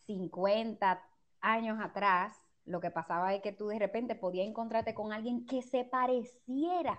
50 0.07 1.03
años 1.41 1.79
atrás, 1.81 2.37
lo 2.67 2.81
que 2.81 2.91
pasaba 2.91 3.35
es 3.35 3.43
que 3.43 3.53
tú 3.53 3.69
de 3.69 3.79
repente 3.79 4.15
podías 4.15 4.47
encontrarte 4.47 4.95
con 4.95 5.13
alguien 5.13 5.47
que 5.47 5.63
se 5.63 5.85
pareciera 5.85 6.99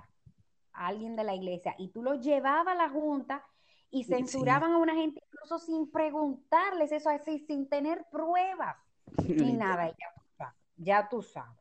a 0.76 0.88
alguien 0.88 1.16
de 1.16 1.24
la 1.24 1.36
iglesia 1.36 1.76
y 1.78 1.90
tú 1.90 2.04
lo 2.04 2.16
llevabas 2.16 2.76
a 2.76 2.76
la 2.76 2.90
junta 2.90 3.44
y 3.90 4.04
Sí, 4.04 4.10
censuraban 4.14 4.72
a 4.74 4.78
una 4.78 4.94
gente 4.94 5.22
incluso 5.26 5.60
sin 5.60 5.90
preguntarles 5.92 6.92
eso 6.92 7.10
así, 7.10 7.40
sin 7.40 7.70
tener 7.70 8.06
pruebas 8.12 8.76
ni 9.28 9.54
nada, 9.54 9.88
ya 9.90 10.14
tú 10.16 10.22
sabes. 10.38 10.56
Ya 10.78 11.10
tú 11.10 11.22
sabes. 11.22 11.60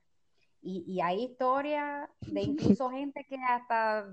Y, 0.61 0.85
y 0.87 1.01
hay 1.01 1.25
historias 1.25 2.09
de 2.21 2.43
incluso 2.43 2.91
gente 2.91 3.25
que 3.29 3.37
hasta 3.37 4.07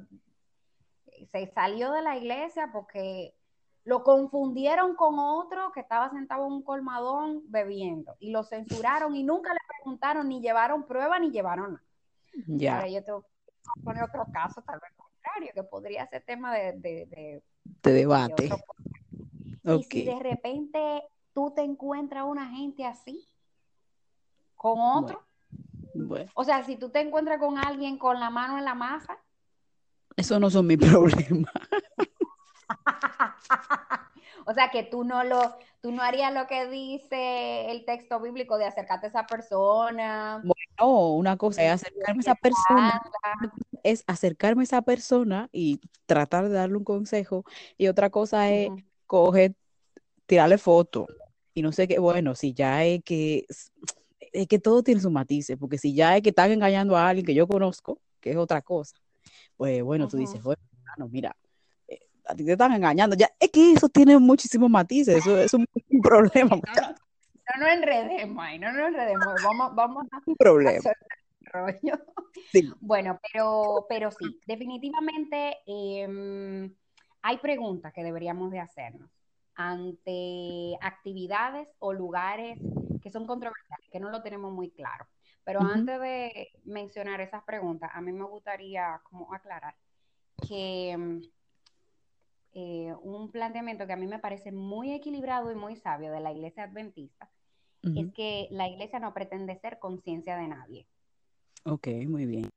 se 1.32 1.48
salió 1.48 1.92
de 1.92 2.02
la 2.02 2.18
iglesia 2.18 2.70
porque 2.72 3.36
lo 3.84 4.04
confundieron 4.04 4.96
con 4.96 5.18
otro 5.18 5.72
que 5.72 5.80
estaba 5.80 6.10
sentado 6.10 6.46
en 6.46 6.54
un 6.54 6.64
colmadón 6.64 7.44
bebiendo 7.48 8.16
y 8.20 8.32
lo 8.32 8.44
censuraron 8.44 9.16
y 9.16 9.24
nunca 9.24 9.54
le 9.54 9.60
preguntaron 9.68 10.30
ni 10.30 10.42
llevaron 10.42 10.86
prueba 10.86 11.18
ni 11.20 11.32
llevaron 11.32 11.74
nada. 11.74 11.84
Ya, 12.48 12.76
Ahora 12.78 12.90
yo 12.90 13.04
poner 13.84 14.04
otro 14.04 14.28
caso, 14.32 14.62
tal 14.62 14.80
vez 14.80 14.92
contrario, 14.96 15.52
que 15.54 15.64
podría 15.64 16.08
ser 16.08 16.24
tema 16.24 16.54
de, 16.54 16.74
de, 16.74 17.06
de, 17.06 17.06
de 17.06 17.44
de 17.84 17.94
debate. 17.94 18.50
otro. 18.52 19.80
Y 19.80 19.84
si 19.84 20.06
de 20.06 20.20
repente 20.20 21.04
tú 21.34 21.52
te 21.56 21.62
encuentras 21.62 22.26
una 22.26 22.48
gente 22.50 22.86
así 22.86 23.26
con 24.56 24.78
bueno, 24.78 24.98
otro, 24.98 25.24
bueno, 25.94 26.32
o 26.34 26.44
sea, 26.44 26.64
si 26.64 26.76
tú 26.78 26.90
te 26.90 27.00
encuentras 27.00 27.40
con 27.40 27.58
alguien 27.58 27.98
con 27.98 28.20
la 28.20 28.30
mano 28.30 28.58
en 28.58 28.66
la 28.66 28.76
masa, 28.76 29.18
eso 30.16 30.40
no 30.40 30.50
son 30.50 30.68
mis 30.68 30.78
problemas. 30.90 31.52
o 34.46 34.54
sea, 34.54 34.70
que 34.72 34.84
tú 34.84 35.04
no 35.04 35.24
lo, 35.24 35.58
tú 35.82 35.92
no 35.92 36.02
harías 36.02 36.34
lo 36.34 36.48
que 36.48 36.68
dice 36.68 37.72
el 37.72 37.86
texto 37.86 38.20
bíblico 38.20 38.58
de 38.58 38.66
acercarte 38.66 39.08
a 39.08 39.10
esa 39.10 39.28
persona, 39.28 40.42
Bueno, 40.44 41.10
una 41.16 41.38
cosa 41.38 41.64
es 41.64 41.72
acercarme 41.72 42.20
a 42.20 42.22
esa 42.22 42.36
persona, 42.36 43.02
es 43.84 44.04
acercarme 44.08 44.62
a 44.62 44.64
esa 44.64 44.82
persona 44.82 45.50
y 45.52 45.80
tratar 46.06 46.50
de 46.50 46.56
darle 46.56 46.78
un 46.78 46.84
consejo, 46.84 47.44
y 47.78 47.88
otra 47.88 48.10
cosa 48.10 48.52
es 48.52 48.70
coger, 49.06 49.54
tirarle 50.26 50.58
foto 50.58 51.08
y 51.54 51.62
no 51.62 51.72
sé 51.72 51.88
qué, 51.88 52.00
bueno, 52.00 52.36
si 52.36 52.54
ya 52.54 52.86
es 52.86 53.04
que 53.04 53.46
es 54.32 54.48
que 54.48 54.60
todo 54.60 54.82
tiene 54.82 55.02
sus 55.02 55.12
matices, 55.12 55.58
porque 55.58 55.78
si 55.78 55.94
ya 55.94 56.16
es 56.16 56.24
que 56.24 56.30
están 56.30 56.52
engañando 56.52 56.96
a 56.96 57.10
alguien 57.10 57.26
que 57.26 57.34
yo 57.34 57.48
conozco, 57.48 58.00
que 58.22 58.32
es 58.32 58.38
otra 58.38 58.62
cosa, 58.62 58.96
pues 59.58 59.84
bueno, 59.84 60.08
tú 60.08 60.18
dices, 60.18 60.42
bueno, 60.42 60.62
mira, 61.10 61.36
a 62.26 62.36
ti 62.36 62.46
te 62.46 62.54
están 62.54 62.74
engañando, 62.74 63.16
ya, 63.16 63.30
es 63.40 63.50
que 63.50 63.74
eso 63.74 63.90
tiene 63.90 64.18
muchísimos 64.18 64.70
matices, 64.70 65.18
eso 65.18 65.38
es 65.38 65.54
un, 65.54 65.66
problema, 66.04 66.56
No, 66.56 66.82
no, 66.82 66.88
no 66.90 67.66
nos 67.66 67.70
enredemos 67.74 68.46
ahí, 68.46 68.60
no 68.60 68.72
nos 68.72 68.88
enredemos, 68.88 69.36
vamos, 69.44 69.76
vamos 69.76 70.08
a 70.12 70.22
un 70.26 70.36
problema, 70.36 70.78
hacer 70.78 70.98
rollo. 71.52 71.94
sí. 72.52 72.72
Bueno, 72.80 73.20
pero, 73.32 73.86
pero 73.90 74.12
sí, 74.12 74.40
definitivamente 74.46 75.58
em, 75.66 76.74
hay 77.22 77.38
preguntas 77.38 77.94
que 77.94 78.04
deberíamos 78.04 78.52
de 78.52 78.60
hacernos 78.60 79.10
ante 79.56 80.78
actividades 80.82 81.68
o 81.80 81.94
lugares 81.94 82.58
que 83.02 83.10
son 83.10 83.28
controversiales, 83.28 83.90
que 83.92 84.00
no 84.00 84.10
lo 84.10 84.22
tenemos 84.22 84.52
muy 84.52 84.72
claro. 84.72 85.06
Pero 85.44 85.62
antes 85.62 86.00
de 86.00 86.50
mencionar 86.66 87.20
esas 87.20 87.44
preguntas, 87.44 87.90
a 87.94 88.02
mí 88.02 88.12
me 88.12 88.26
gustaría 88.26 89.02
como 89.04 89.34
aclarar 89.34 89.76
que 90.48 90.92
em, 90.92 91.22
eh, 92.92 92.96
un 93.02 93.32
planteamiento 93.32 93.88
que 93.88 93.94
a 93.94 93.98
mí 93.98 94.08
me 94.08 94.20
parece 94.20 94.52
muy 94.52 94.94
equilibrado 94.94 95.52
y 95.52 95.56
muy 95.56 95.76
sabio 95.76 96.12
de 96.12 96.20
la 96.20 96.32
iglesia 96.32 96.64
adventista 96.64 97.30
es 97.84 98.14
que 98.14 98.48
la 98.52 98.68
iglesia 98.68 99.00
no 99.00 99.12
pretende 99.12 99.56
ser 99.56 99.80
conciencia 99.80 100.38
de 100.38 100.48
nadie. 100.48 100.88
Ok, 101.66 101.88
muy 102.08 102.28
bien. 102.28 102.48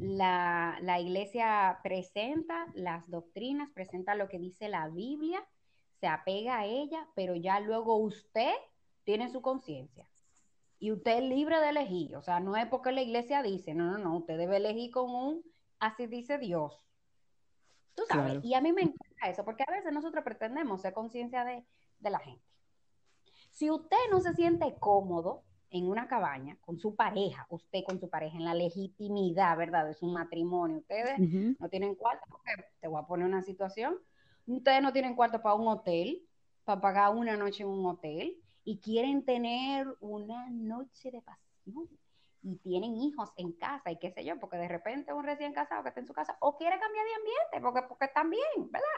La, 0.00 0.78
la 0.82 1.00
iglesia 1.00 1.80
presenta 1.82 2.68
las 2.74 3.08
doctrinas, 3.10 3.70
presenta 3.70 4.14
lo 4.14 4.28
que 4.28 4.38
dice 4.38 4.68
la 4.68 4.88
Biblia, 4.88 5.44
se 6.00 6.06
apega 6.06 6.60
a 6.60 6.64
ella, 6.66 7.08
pero 7.14 7.34
ya 7.34 7.58
luego 7.60 7.96
usted 7.96 8.52
tiene 9.04 9.28
su 9.30 9.42
conciencia. 9.42 10.06
Y 10.78 10.92
usted 10.92 11.18
es 11.18 11.24
libre 11.24 11.58
de 11.60 11.70
elegir, 11.70 12.16
o 12.16 12.22
sea, 12.22 12.40
no 12.40 12.56
es 12.56 12.66
porque 12.66 12.92
la 12.92 13.02
iglesia 13.02 13.42
dice, 13.42 13.74
no, 13.74 13.90
no, 13.90 13.98
no, 13.98 14.16
usted 14.18 14.38
debe 14.38 14.56
elegir 14.58 14.90
con 14.92 15.10
un, 15.10 15.42
así 15.78 16.06
dice 16.06 16.38
Dios. 16.38 16.86
Tú 17.94 18.04
sabes, 18.08 18.32
Claro. 18.32 18.40
y 18.46 18.54
a 18.54 18.60
mí 18.60 18.72
me 18.72 18.82
encanta 18.82 19.09
eso, 19.28 19.44
porque 19.44 19.64
a 19.66 19.72
veces 19.72 19.92
nosotros 19.92 20.24
pretendemos 20.24 20.80
ser 20.80 20.92
conciencia 20.92 21.44
de, 21.44 21.64
de 21.98 22.10
la 22.10 22.18
gente. 22.18 22.44
Si 23.50 23.70
usted 23.70 23.96
no 24.10 24.20
se 24.20 24.32
siente 24.34 24.76
cómodo 24.78 25.42
en 25.70 25.88
una 25.88 26.08
cabaña 26.08 26.56
con 26.60 26.78
su 26.78 26.94
pareja, 26.94 27.46
usted 27.50 27.80
con 27.84 28.00
su 28.00 28.08
pareja, 28.08 28.36
en 28.36 28.44
la 28.44 28.54
legitimidad, 28.54 29.56
¿verdad?, 29.56 29.86
de 29.86 29.94
su 29.94 30.06
matrimonio, 30.06 30.78
ustedes 30.78 31.18
no 31.18 31.68
tienen 31.68 31.94
cuarto, 31.94 32.24
porque 32.28 32.52
te 32.80 32.88
voy 32.88 33.00
a 33.00 33.06
poner 33.06 33.26
una 33.26 33.42
situación, 33.42 33.96
ustedes 34.46 34.82
no 34.82 34.92
tienen 34.92 35.14
cuarto 35.14 35.40
para 35.42 35.54
un 35.54 35.68
hotel, 35.68 36.26
para 36.64 36.80
pagar 36.80 37.14
una 37.14 37.36
noche 37.36 37.62
en 37.62 37.68
un 37.68 37.86
hotel, 37.86 38.36
y 38.64 38.78
quieren 38.78 39.24
tener 39.24 39.86
una 40.00 40.50
noche 40.50 41.10
de 41.10 41.22
pasión, 41.22 41.88
y 42.42 42.56
tienen 42.56 42.96
hijos 42.96 43.30
en 43.36 43.52
casa, 43.52 43.90
y 43.90 43.98
qué 43.98 44.10
sé 44.10 44.24
yo, 44.24 44.38
porque 44.38 44.56
de 44.56 44.68
repente 44.68 45.12
un 45.12 45.24
recién 45.24 45.52
casado 45.52 45.82
que 45.82 45.90
está 45.90 46.00
en 46.00 46.06
su 46.06 46.14
casa, 46.14 46.36
o 46.40 46.56
quiere 46.56 46.78
cambiar 46.78 47.04
de 47.04 47.14
ambiente, 47.14 47.60
porque, 47.62 47.82
porque 47.88 48.04
están 48.06 48.30
bien, 48.30 48.70
¿verdad? 48.70 48.88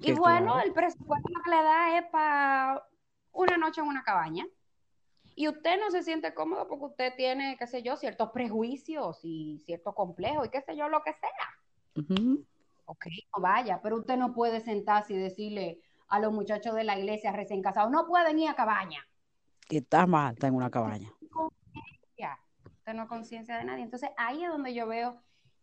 Y 0.00 0.12
bueno, 0.12 0.52
claro. 0.52 0.66
el 0.66 0.72
presupuesto 0.72 1.28
que 1.44 1.50
le 1.50 1.62
da 1.62 1.98
es 1.98 2.06
para 2.10 2.86
una 3.32 3.56
noche 3.56 3.80
en 3.80 3.88
una 3.88 4.02
cabaña. 4.02 4.46
Y 5.34 5.48
usted 5.48 5.78
no 5.78 5.90
se 5.90 6.02
siente 6.02 6.34
cómodo 6.34 6.66
porque 6.66 6.84
usted 6.86 7.14
tiene, 7.16 7.56
qué 7.58 7.66
sé 7.66 7.82
yo, 7.82 7.96
ciertos 7.96 8.30
prejuicios 8.30 9.20
y 9.22 9.60
ciertos 9.64 9.94
complejos 9.94 10.46
y 10.46 10.50
qué 10.50 10.62
sé 10.62 10.76
yo, 10.76 10.88
lo 10.88 11.02
que 11.02 11.12
sea. 11.12 12.02
Ujú. 12.02 12.44
Ok, 12.86 13.06
no 13.36 13.42
vaya, 13.42 13.80
pero 13.82 13.98
usted 13.98 14.16
no 14.16 14.32
puede 14.32 14.60
sentarse 14.60 15.14
y 15.14 15.18
decirle 15.18 15.80
a 16.08 16.18
los 16.18 16.32
muchachos 16.32 16.74
de 16.74 16.84
la 16.84 16.98
iglesia 16.98 17.32
recién 17.32 17.62
casados, 17.62 17.90
no 17.90 18.06
pueden 18.06 18.38
ir 18.38 18.48
a 18.48 18.54
cabaña. 18.54 19.06
Que 19.68 19.78
está 19.78 20.06
mal, 20.06 20.32
está 20.32 20.46
en 20.46 20.54
una 20.54 20.70
cabaña. 20.70 21.12
No 22.94 23.08
conciencia 23.08 23.56
de 23.56 23.64
nadie. 23.64 23.84
Entonces 23.84 24.10
ahí 24.16 24.44
es 24.44 24.50
donde 24.50 24.74
yo 24.74 24.86
veo 24.86 25.20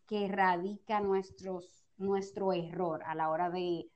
que 0.07 0.27
radica 0.27 1.01
nuestro 1.01 2.53
error 2.53 3.03
a 3.05 3.15
la 3.15 3.29
hora 3.29 3.49
de 3.49 3.89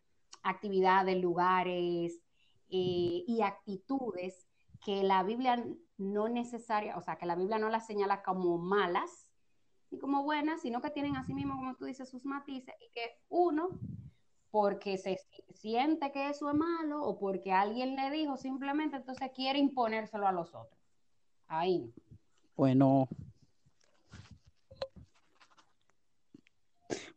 actividades, 0.43 1.21
lugares 1.21 2.21
eh, 2.69 3.23
y 3.27 3.41
actitudes 3.43 4.47
que 4.83 5.03
la 5.03 5.23
Biblia 5.23 5.63
no 5.97 6.29
necesaria, 6.29 6.97
o 6.97 7.01
sea, 7.01 7.17
que 7.17 7.25
la 7.25 7.35
Biblia 7.35 7.59
no 7.59 7.69
las 7.69 7.85
señala 7.85 8.23
como 8.23 8.57
malas 8.57 9.29
ni 9.91 9.99
como 9.99 10.23
buenas, 10.23 10.61
sino 10.61 10.81
que 10.81 10.91
tienen 10.91 11.15
así 11.15 11.33
mismo, 11.33 11.55
como 11.55 11.75
tú 11.75 11.85
dices, 11.85 12.09
sus 12.09 12.25
matices 12.25 12.75
y 12.79 12.91
que 12.91 13.01
uno, 13.27 13.69
porque 14.51 14.97
se 14.97 15.17
siente 15.53 16.11
que 16.11 16.29
eso 16.29 16.49
es 16.49 16.55
malo 16.55 17.03
o 17.03 17.19
porque 17.19 17.51
alguien 17.51 17.95
le 17.95 18.09
dijo 18.11 18.37
simplemente, 18.37 18.97
entonces 18.97 19.31
quiere 19.35 19.59
imponérselo 19.59 20.27
a 20.27 20.31
los 20.31 20.53
otros. 20.53 20.79
Ahí 21.47 21.79
no. 21.79 22.08
Bueno, 22.59 23.07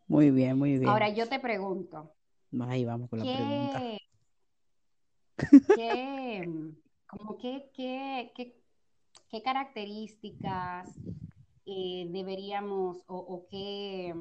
Muy 0.06 0.30
bien, 0.30 0.56
muy 0.56 0.78
bien. 0.78 0.88
Ahora 0.88 1.08
yo 1.08 1.28
te 1.28 1.40
pregunto, 1.40 2.12
Ahí 2.60 2.84
vamos 2.84 3.10
con 3.10 3.18
la 3.18 3.24
pregunta. 3.24 3.80
¿qué, 3.80 3.98
qué, 5.74 6.48
como 7.08 7.38
qué, 7.38 7.72
qué, 7.74 8.32
qué, 8.36 8.62
qué 9.32 9.42
características 9.42 10.96
eh, 11.66 12.06
deberíamos 12.12 12.98
o, 13.08 13.16
o 13.16 13.48
qué 13.50 14.14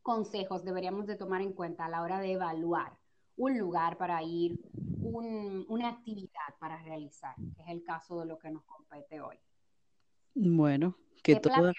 consejos 0.00 0.64
deberíamos 0.64 1.06
de 1.06 1.16
tomar 1.16 1.42
en 1.42 1.52
cuenta 1.52 1.84
a 1.84 1.90
la 1.90 2.00
hora 2.00 2.18
de 2.18 2.32
evaluar 2.32 2.96
un 3.36 3.58
lugar 3.58 3.98
para 3.98 4.22
ir, 4.22 4.58
un- 5.02 5.66
una 5.68 5.88
actividad 5.90 6.54
para 6.58 6.82
realizar, 6.82 7.34
que 7.54 7.62
es 7.62 7.68
el 7.68 7.82
caso 7.84 8.20
de 8.20 8.24
lo 8.26 8.38
que 8.38 8.50
nos 8.50 8.64
compete 8.64 9.20
hoy? 9.20 9.36
Bueno, 10.38 10.98
que 11.22 11.34
¿Qué 11.34 11.40
toda, 11.40 11.72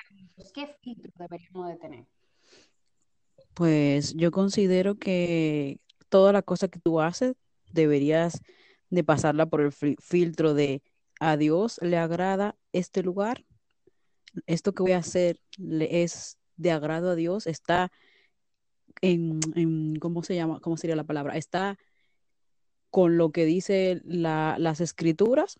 qué 0.53 0.75
filtros 0.81 1.13
deberíamos 1.15 1.67
de 1.67 1.75
tener? 1.77 2.05
pues 3.53 4.13
yo 4.15 4.31
considero 4.31 4.95
que 4.95 5.79
toda 6.09 6.33
la 6.33 6.41
cosa 6.41 6.67
que 6.67 6.79
tú 6.79 6.99
haces 6.99 7.35
deberías 7.71 8.41
de 8.89 9.03
pasarla 9.03 9.45
por 9.45 9.61
el 9.61 9.71
filtro 9.71 10.53
de 10.55 10.81
a 11.19 11.37
Dios 11.37 11.79
le 11.83 11.97
agrada 11.97 12.55
este 12.73 13.03
lugar, 13.03 13.45
esto 14.47 14.73
que 14.73 14.83
voy 14.83 14.91
a 14.93 14.99
hacer 14.99 15.39
le 15.57 16.01
es 16.03 16.37
de 16.55 16.71
agrado 16.71 17.11
a 17.11 17.15
Dios, 17.15 17.45
está 17.45 17.91
en, 19.01 19.39
en- 19.55 19.95
¿cómo 19.97 20.23
se 20.23 20.33
llama? 20.35 20.59
¿Cómo 20.61 20.77
sería 20.77 20.95
la 20.95 21.03
palabra? 21.03 21.37
Está 21.37 21.77
con 22.89 23.17
lo 23.17 23.31
que 23.31 23.45
dice 23.45 24.01
la- 24.03 24.55
las 24.59 24.81
escrituras. 24.81 25.59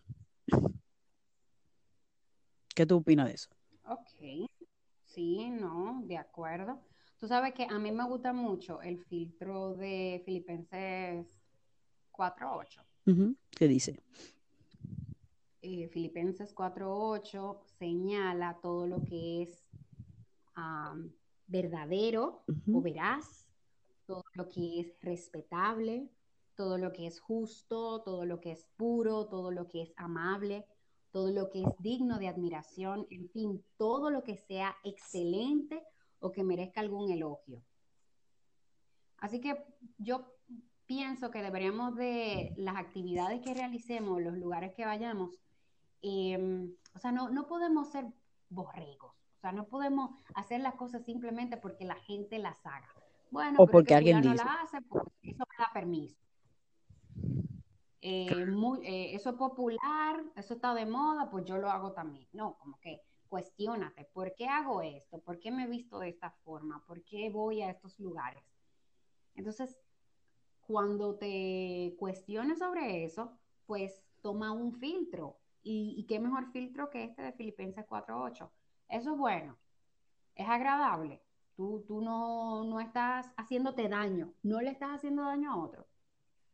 ¿Qué 2.78 2.86
tú 2.86 2.98
opinas 2.98 3.26
de 3.26 3.34
eso? 3.34 3.50
Ok, 3.86 4.48
sí, 5.02 5.50
no, 5.50 6.00
de 6.04 6.16
acuerdo. 6.16 6.80
Tú 7.18 7.26
sabes 7.26 7.52
que 7.52 7.64
a 7.64 7.76
mí 7.80 7.90
me 7.90 8.04
gusta 8.04 8.32
mucho 8.32 8.80
el 8.82 9.00
filtro 9.06 9.74
de 9.74 10.22
Filipenses 10.24 11.26
4.8. 12.12 12.84
Ujú, 13.04 13.34
¿Qué 13.50 13.66
dice? 13.66 14.00
Eh, 15.60 15.88
Filipenses 15.88 16.54
4.8 16.54 17.62
señala 17.80 18.60
todo 18.62 18.86
lo 18.86 19.02
que 19.02 19.42
es 19.42 19.66
verdadero 21.48 22.44
o 22.72 22.80
veraz, 22.80 23.48
todo 24.06 24.22
lo 24.34 24.48
que 24.48 24.78
es 24.78 24.96
respetable, 25.00 26.08
todo 26.54 26.78
lo 26.78 26.92
que 26.92 27.08
es 27.08 27.18
justo, 27.18 28.02
todo 28.04 28.24
lo 28.24 28.38
que 28.38 28.52
es 28.52 28.68
puro, 28.76 29.26
todo 29.26 29.50
lo 29.50 29.66
que 29.66 29.82
es 29.82 29.92
amable, 29.96 30.64
todo 31.18 31.32
lo 31.32 31.50
que 31.50 31.62
es 31.62 31.68
digno 31.80 32.20
de 32.20 32.28
admiración, 32.28 33.04
en 33.10 33.28
fin, 33.30 33.64
todo 33.76 34.08
lo 34.08 34.22
que 34.22 34.36
sea 34.36 34.76
excelente 34.84 35.82
o 36.20 36.30
que 36.30 36.44
merezca 36.44 36.80
algún 36.80 37.10
elogio. 37.10 37.60
Así 39.16 39.40
que 39.40 39.64
yo 39.98 40.32
pienso 40.86 41.32
que 41.32 41.42
deberíamos 41.42 41.96
de 41.96 42.54
las 42.56 42.76
actividades 42.76 43.40
que 43.40 43.52
realicemos, 43.52 44.22
los 44.22 44.34
lugares 44.34 44.74
que 44.76 44.84
vayamos, 44.84 45.34
eh, 46.02 46.70
o 46.94 46.98
sea, 47.00 47.10
no, 47.10 47.30
no 47.30 47.48
podemos 47.48 47.90
ser 47.90 48.06
borregos, 48.48 49.16
o 49.38 49.40
sea, 49.40 49.50
no 49.50 49.66
podemos 49.66 50.12
hacer 50.36 50.60
las 50.60 50.76
cosas 50.76 51.04
simplemente 51.04 51.56
porque 51.56 51.84
la 51.84 51.96
gente 51.96 52.38
las 52.38 52.64
haga. 52.64 52.94
Bueno, 53.32 53.56
O 53.58 53.66
porque 53.66 53.88
que 53.88 53.94
alguien 53.96 54.22
dice. 54.22 54.36
la 54.36 54.60
hace, 54.62 54.80
pues 54.82 55.02
eso 55.22 55.44
me 55.50 55.64
da 55.64 55.70
permiso. 55.74 56.16
Eh, 58.00 58.46
muy, 58.46 58.86
eh, 58.86 59.14
eso 59.14 59.30
es 59.30 59.36
popular, 59.36 60.22
eso 60.36 60.54
está 60.54 60.72
de 60.74 60.86
moda, 60.86 61.28
pues 61.30 61.44
yo 61.44 61.58
lo 61.58 61.70
hago 61.70 61.92
también. 61.92 62.28
No, 62.32 62.56
como 62.58 62.78
que 62.80 63.02
cuestiónate, 63.28 64.04
¿por 64.06 64.34
qué 64.34 64.46
hago 64.46 64.82
esto? 64.82 65.20
¿Por 65.20 65.38
qué 65.38 65.50
me 65.50 65.64
he 65.64 65.68
visto 65.68 65.98
de 65.98 66.08
esta 66.08 66.30
forma? 66.30 66.84
¿Por 66.86 67.02
qué 67.04 67.30
voy 67.30 67.62
a 67.62 67.70
estos 67.70 67.98
lugares? 67.98 68.42
Entonces, 69.34 69.76
cuando 70.60 71.16
te 71.16 71.96
cuestiones 71.98 72.58
sobre 72.58 73.04
eso, 73.04 73.38
pues 73.66 74.04
toma 74.22 74.52
un 74.52 74.72
filtro. 74.74 75.38
¿Y, 75.62 75.94
y 75.98 76.04
qué 76.06 76.20
mejor 76.20 76.50
filtro 76.52 76.88
que 76.90 77.04
este 77.04 77.22
de 77.22 77.32
Filipenses 77.32 77.84
4.8? 77.86 78.50
Eso 78.88 79.12
es 79.12 79.18
bueno, 79.18 79.58
es 80.34 80.48
agradable. 80.48 81.22
Tú, 81.56 81.84
tú 81.86 82.00
no, 82.00 82.64
no 82.64 82.80
estás 82.80 83.32
haciéndote 83.36 83.88
daño, 83.88 84.32
no 84.42 84.60
le 84.60 84.70
estás 84.70 84.90
haciendo 84.90 85.22
daño 85.24 85.52
a 85.52 85.56
otro. 85.56 85.88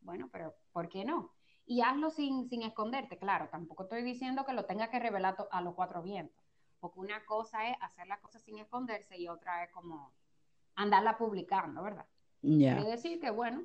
Bueno, 0.01 0.29
pero 0.31 0.55
¿por 0.71 0.89
qué 0.89 1.05
no? 1.05 1.34
Y 1.67 1.81
hazlo 1.81 2.09
sin, 2.09 2.47
sin 2.49 2.63
esconderte, 2.63 3.17
claro. 3.17 3.49
Tampoco 3.49 3.83
estoy 3.83 4.03
diciendo 4.03 4.45
que 4.45 4.53
lo 4.53 4.65
tenga 4.65 4.89
que 4.89 4.99
revelar 4.99 5.35
to- 5.35 5.47
a 5.51 5.61
los 5.61 5.75
cuatro 5.75 6.01
vientos. 6.01 6.43
Porque 6.79 6.99
una 6.99 7.25
cosa 7.25 7.67
es 7.69 7.77
hacer 7.81 8.07
las 8.07 8.19
cosas 8.19 8.41
sin 8.43 8.57
esconderse 8.59 9.17
y 9.17 9.27
otra 9.27 9.63
es 9.63 9.71
como 9.71 10.11
andarla 10.75 11.17
publicando, 11.17 11.83
¿verdad? 11.83 12.05
Ya, 12.43 12.75
Quiere 12.75 12.83
decir 12.85 13.19
que, 13.19 13.31
bueno, 13.31 13.63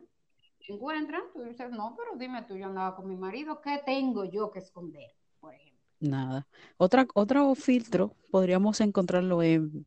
te 0.61 0.73
encuentran, 0.75 1.23
tú 1.35 1.43
dices, 1.43 1.71
no, 1.71 1.97
pero 1.97 2.17
dime 2.17 2.43
tú, 2.43 2.57
yo 2.57 2.67
andaba 2.67 2.97
con 2.97 3.09
mi 3.09 3.17
marido, 3.17 3.61
¿qué 3.63 3.83
tengo 3.85 4.25
yo 4.25 4.51
que 4.51 4.61
esconder? 4.61 5.13
Por 5.41 5.55
ejemplo. 5.55 5.81
nada. 6.01 6.47
Otra, 6.77 7.07
otro 7.15 7.55
filtro 7.55 8.17
podríamos 8.31 8.81
encontrarlo 8.81 9.43
en, 9.43 9.87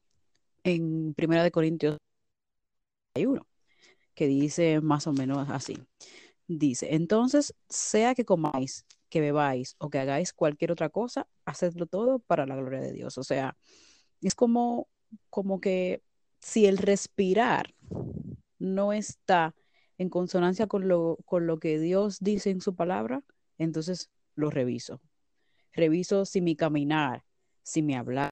en 0.63 1.13
Primera 1.15 1.43
de 1.43 1.51
Corintios 1.51 1.97
1, 3.15 3.47
que 4.15 4.27
dice 4.27 4.81
más 4.81 5.07
o 5.07 5.13
menos 5.13 5.49
así. 5.49 5.77
Dice, 6.47 6.93
entonces, 6.95 7.55
sea 7.69 8.15
que 8.15 8.25
comáis, 8.25 8.85
que 9.09 9.21
bebáis 9.21 9.75
o 9.79 9.89
que 9.89 9.99
hagáis 9.99 10.33
cualquier 10.33 10.71
otra 10.71 10.89
cosa, 10.89 11.27
hacedlo 11.45 11.85
todo 11.85 12.19
para 12.19 12.45
la 12.45 12.55
gloria 12.55 12.81
de 12.81 12.91
Dios. 12.91 13.17
O 13.17 13.23
sea, 13.23 13.57
es 14.21 14.35
como, 14.35 14.89
como 15.29 15.61
que 15.61 16.03
si 16.39 16.65
el 16.65 16.77
respirar 16.77 17.73
no 18.59 18.93
está 18.93 19.55
en 19.97 20.09
consonancia 20.09 20.67
con 20.67 20.87
lo, 20.87 21.17
con 21.25 21.47
lo 21.47 21.59
que 21.59 21.79
Dios 21.79 22.19
dice 22.19 22.49
en 22.49 22.61
su 22.61 22.75
palabra, 22.75 23.23
entonces 23.57 24.09
lo 24.35 24.49
reviso. 24.49 25.01
Reviso 25.73 26.25
si 26.25 26.41
mi 26.41 26.55
caminar, 26.55 27.23
si 27.61 27.81
mi 27.81 27.95
hablar, 27.95 28.29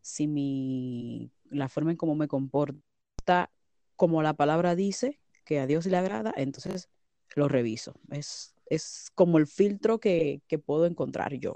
si 0.00 0.26
mi, 0.26 1.30
la 1.50 1.68
forma 1.68 1.92
en 1.92 1.96
cómo 1.96 2.14
me 2.14 2.28
comporto 2.28 2.80
está 3.18 3.50
como 3.96 4.22
la 4.22 4.34
palabra 4.34 4.74
dice, 4.74 5.20
que 5.44 5.60
a 5.60 5.66
Dios 5.66 5.86
le 5.86 5.96
agrada, 5.96 6.32
entonces 6.36 6.88
lo 7.36 7.48
reviso. 7.48 7.94
Es, 8.10 8.54
es 8.66 9.10
como 9.14 9.38
el 9.38 9.46
filtro 9.46 9.98
que, 10.00 10.42
que 10.48 10.58
puedo 10.58 10.86
encontrar 10.86 11.34
yo. 11.34 11.54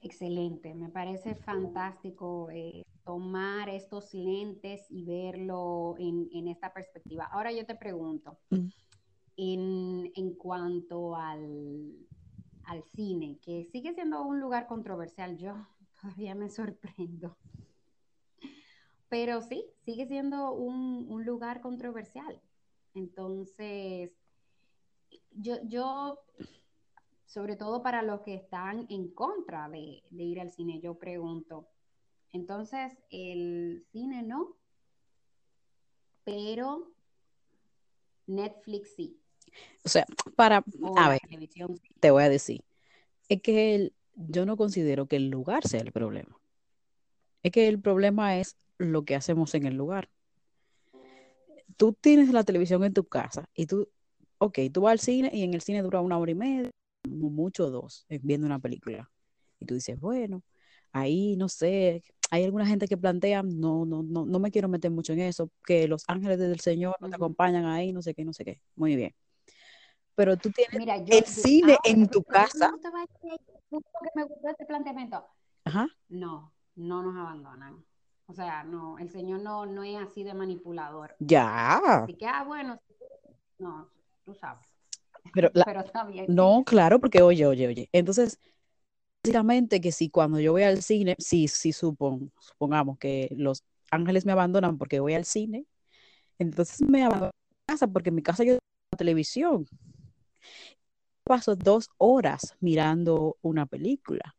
Excelente, 0.00 0.74
me 0.74 0.88
parece 0.88 1.36
fantástico 1.36 2.48
eh, 2.50 2.82
tomar 3.04 3.68
estos 3.68 4.12
lentes 4.14 4.86
y 4.90 5.04
verlo 5.04 5.94
en, 5.98 6.28
en 6.32 6.48
esta 6.48 6.72
perspectiva. 6.72 7.24
Ahora 7.32 7.52
yo 7.52 7.64
te 7.64 7.76
pregunto, 7.76 8.38
Mm. 8.50 8.68
en, 9.36 10.12
en 10.14 10.34
cuanto 10.34 11.16
al, 11.16 11.92
al 12.64 12.84
cine, 12.84 13.38
que 13.40 13.64
sigue 13.64 13.94
siendo 13.94 14.22
un 14.22 14.40
lugar 14.40 14.66
controversial, 14.66 15.36
yo 15.38 15.54
todavía 16.00 16.34
me 16.34 16.50
sorprendo, 16.50 17.36
pero 19.08 19.40
sí, 19.42 19.64
sigue 19.84 20.06
siendo 20.06 20.52
un, 20.52 21.06
un 21.08 21.24
lugar 21.24 21.60
controversial. 21.60 22.40
Entonces, 22.94 24.10
yo, 25.32 25.56
yo, 25.64 26.18
sobre 27.26 27.56
todo 27.56 27.82
para 27.82 28.02
los 28.02 28.20
que 28.20 28.34
están 28.34 28.86
en 28.90 29.08
contra 29.08 29.68
de, 29.68 30.02
de 30.10 30.22
ir 30.22 30.40
al 30.40 30.50
cine, 30.50 30.80
yo 30.80 30.98
pregunto, 30.98 31.68
entonces 32.32 32.92
el 33.10 33.84
cine 33.92 34.22
no, 34.22 34.56
pero 36.24 36.92
Netflix 38.26 38.94
sí, 38.94 39.18
O 39.84 39.88
sea, 39.88 40.06
para, 40.36 40.64
o 40.80 40.98
a 40.98 41.08
ver, 41.08 41.20
televisión 41.20 41.80
te 42.00 42.10
voy 42.10 42.22
a 42.22 42.28
decir, 42.28 42.62
es 43.28 43.42
que 43.42 43.74
el- 43.74 43.94
yo 44.14 44.46
no 44.46 44.56
considero 44.56 45.06
que 45.06 45.16
el 45.16 45.28
lugar 45.30 45.66
sea 45.66 45.80
el 45.80 45.90
problema. 45.92 46.38
Es 47.42 47.50
que 47.50 47.66
el 47.66 47.80
problema 47.80 48.38
es 48.38 48.56
lo 48.78 49.04
que 49.04 49.16
hacemos 49.16 49.54
en 49.54 49.66
el 49.66 49.74
lugar. 49.74 50.08
Tú 51.82 51.92
tienes 52.00 52.32
la 52.32 52.44
televisión 52.44 52.84
en 52.84 52.92
tu 52.94 53.02
casa 53.08 53.44
y 53.56 53.66
tú, 53.66 53.88
ok, 54.38 54.56
tú 54.72 54.82
vas 54.82 54.92
al 54.92 54.98
cine 55.00 55.30
y 55.34 55.42
en 55.42 55.52
el 55.52 55.62
cine 55.62 55.82
dura 55.82 56.00
una 56.00 56.16
hora 56.16 56.30
y 56.30 56.36
media, 56.36 56.70
mucho 57.08 57.70
dos, 57.72 58.06
eh, 58.08 58.20
viendo 58.22 58.46
una 58.46 58.60
película. 58.60 59.10
Y 59.58 59.66
tú 59.66 59.74
dices, 59.74 59.98
bueno, 59.98 60.44
ahí 60.92 61.34
no 61.34 61.48
sé, 61.48 62.04
hay 62.30 62.44
alguna 62.44 62.66
gente 62.66 62.86
que 62.86 62.96
plantea, 62.96 63.42
no, 63.42 63.84
no, 63.84 64.04
no, 64.04 64.24
no 64.24 64.38
me 64.38 64.52
quiero 64.52 64.68
meter 64.68 64.92
mucho 64.92 65.12
en 65.12 65.22
eso, 65.22 65.50
que 65.66 65.88
los 65.88 66.04
ángeles 66.06 66.38
del 66.38 66.60
Señor 66.60 66.94
no 67.00 67.08
te 67.08 67.16
acompañan 67.16 67.64
ahí, 67.66 67.92
no 67.92 68.00
sé 68.00 68.14
qué, 68.14 68.24
no 68.24 68.32
sé 68.32 68.44
qué. 68.44 68.60
Muy 68.76 68.94
bien. 68.94 69.12
Pero 70.14 70.36
tú 70.36 70.52
tienes 70.52 70.78
Mira, 70.78 70.98
yo, 70.98 71.16
el 71.16 71.24
yo- 71.24 71.32
cine 71.32 71.72
ah, 71.72 71.88
en 71.88 72.06
tu 72.06 72.22
casa. 72.22 72.72
que 72.80 72.90
me 74.14 74.50
este 74.52 74.66
planteamiento. 74.66 75.26
Ajá, 75.64 75.88
No, 76.10 76.52
no 76.76 77.02
nos 77.02 77.16
abandonan. 77.16 77.84
O 78.32 78.34
sea, 78.34 78.64
no, 78.64 78.98
el 78.98 79.10
Señor 79.10 79.40
no, 79.42 79.66
no 79.66 79.82
es 79.84 79.94
así 79.98 80.24
de 80.24 80.32
manipulador. 80.32 81.14
ya. 81.20 81.76
Así 81.76 82.14
que, 82.14 82.26
ah, 82.26 82.44
bueno, 82.44 82.80
no, 83.58 83.90
tú 84.24 84.32
sabes. 84.32 84.66
Pero 85.34 85.50
la- 85.54 85.64
Pero 85.66 85.80
está 85.80 86.04
bien. 86.04 86.24
No, 86.34 86.64
claro, 86.64 86.98
porque 86.98 87.20
oye, 87.20 87.44
oye, 87.44 87.66
oye. 87.66 87.90
Entonces, 87.92 88.40
básicamente 89.22 89.82
que 89.82 89.92
si 89.92 90.08
cuando 90.08 90.40
yo 90.40 90.52
voy 90.52 90.62
al 90.62 90.82
cine, 90.82 91.14
si, 91.18 91.46
si 91.46 91.74
supon, 91.74 92.32
supongamos 92.40 92.96
que 92.96 93.28
los 93.36 93.64
ángeles 93.90 94.24
me 94.24 94.32
abandonan 94.32 94.78
porque 94.78 94.98
voy 95.00 95.12
al 95.12 95.26
cine, 95.26 95.66
entonces 96.38 96.80
me 96.80 97.04
abandonan 97.04 97.32
en 97.34 97.74
casa 97.74 97.86
porque 97.86 98.08
en 98.08 98.14
mi 98.14 98.22
casa 98.22 98.44
yo 98.44 98.52
tengo 98.54 98.96
televisión. 98.96 99.66
Paso 101.24 101.54
dos 101.54 101.90
horas 101.98 102.56
mirando 102.60 103.36
una 103.42 103.66
película. 103.66 104.34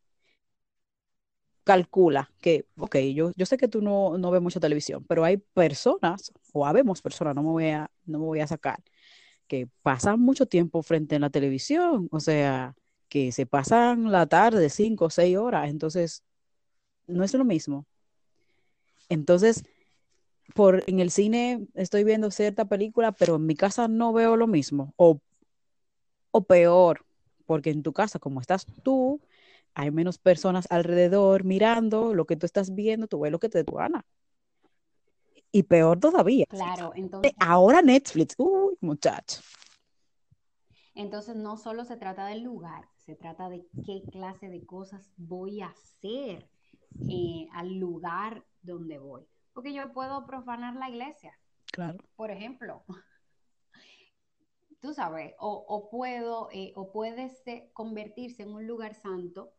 Calcula 1.63 2.30
que, 2.41 2.65
ok, 2.78 2.97
yo, 3.13 3.32
yo 3.36 3.45
sé 3.45 3.58
que 3.58 3.69
tú 3.69 3.82
no, 3.82 4.17
no 4.17 4.32
ves 4.32 4.41
mucha 4.41 4.60
televisión, 4.60 5.06
pero 5.08 5.23
hay 5.23 5.38
personas, 5.38 6.34
o 6.52 6.65
habemos 6.65 7.02
personas, 7.02 7.36
no 7.36 7.41
me 7.43 7.49
voy 7.49 7.67
a, 7.69 7.89
no 8.06 8.19
me 8.19 8.26
voy 8.26 8.39
a 8.41 8.47
sacar, 8.47 8.84
que 9.47 9.69
pasan 9.82 10.19
mucho 10.19 10.45
tiempo 10.45 10.84
frente 10.84 11.15
a 11.15 11.19
la 11.19 11.30
televisión, 11.30 12.10
o 12.12 12.19
sea, 12.19 12.76
que 13.10 13.32
se 13.32 13.45
pasan 13.45 14.12
la 14.12 14.26
tarde 14.28 14.69
cinco 14.69 15.06
o 15.06 15.10
seis 15.10 15.38
horas, 15.38 15.69
entonces 15.69 16.23
no 17.08 17.23
es 17.23 17.34
lo 17.34 17.45
mismo. 17.45 17.86
Entonces, 19.10 19.63
por 20.56 20.84
en 20.88 20.99
el 20.99 21.12
cine 21.12 21.67
estoy 21.76 22.04
viendo 22.04 22.32
cierta 22.32 22.65
película, 22.65 23.12
pero 23.12 23.36
en 23.38 23.45
mi 23.45 23.56
casa 23.56 23.88
no 23.88 24.13
veo 24.13 24.36
lo 24.38 24.47
mismo, 24.47 24.93
o, 24.97 25.19
o 26.32 26.43
peor, 26.43 27.06
porque 27.45 27.69
en 27.69 27.84
tu 27.84 27.93
casa, 27.93 28.19
como 28.19 28.41
estás 28.41 28.65
tú, 28.84 29.21
hay 29.75 29.91
menos 29.91 30.17
personas 30.17 30.67
alrededor 30.69 31.43
mirando 31.43 32.13
lo 32.13 32.25
que 32.25 32.36
tú 32.36 32.45
estás 32.45 32.73
viendo, 32.75 33.07
tú 33.07 33.19
ves 33.19 33.31
lo 33.31 33.39
que 33.39 33.49
te 33.49 33.63
gana. 33.63 34.05
Y 35.51 35.63
peor 35.63 35.99
todavía. 35.99 36.45
Claro, 36.47 36.93
entonces. 36.95 37.33
Ahora 37.39 37.81
Netflix, 37.81 38.36
uy, 38.38 38.75
muchacho. 38.81 39.41
Entonces 40.95 41.36
no 41.36 41.57
solo 41.57 41.86
se 41.86 41.97
trata 41.97 42.27
del 42.27 42.43
lugar, 42.43 42.88
se 42.97 43.15
trata 43.15 43.49
de 43.49 43.67
qué 43.86 44.03
clase 44.12 44.49
de 44.49 44.65
cosas 44.65 45.12
voy 45.17 45.62
a 45.62 45.67
hacer 45.67 46.47
eh, 47.09 47.47
al 47.53 47.75
lugar 47.75 48.45
donde 48.62 48.99
voy. 48.99 49.27
Porque 49.53 49.73
yo 49.73 49.91
puedo 49.91 50.25
profanar 50.25 50.75
la 50.75 50.89
iglesia. 50.89 51.38
Claro. 51.71 51.97
Por 52.15 52.31
ejemplo. 52.31 52.83
Tú 54.81 54.93
sabes, 54.93 55.33
o, 55.39 55.65
o 55.67 55.89
puedo, 55.89 56.49
eh, 56.51 56.73
o 56.75 56.91
puede 56.91 57.29
ser, 57.29 57.71
convertirse 57.71 58.43
en 58.43 58.49
un 58.49 58.67
lugar 58.67 58.95
santo, 58.95 59.53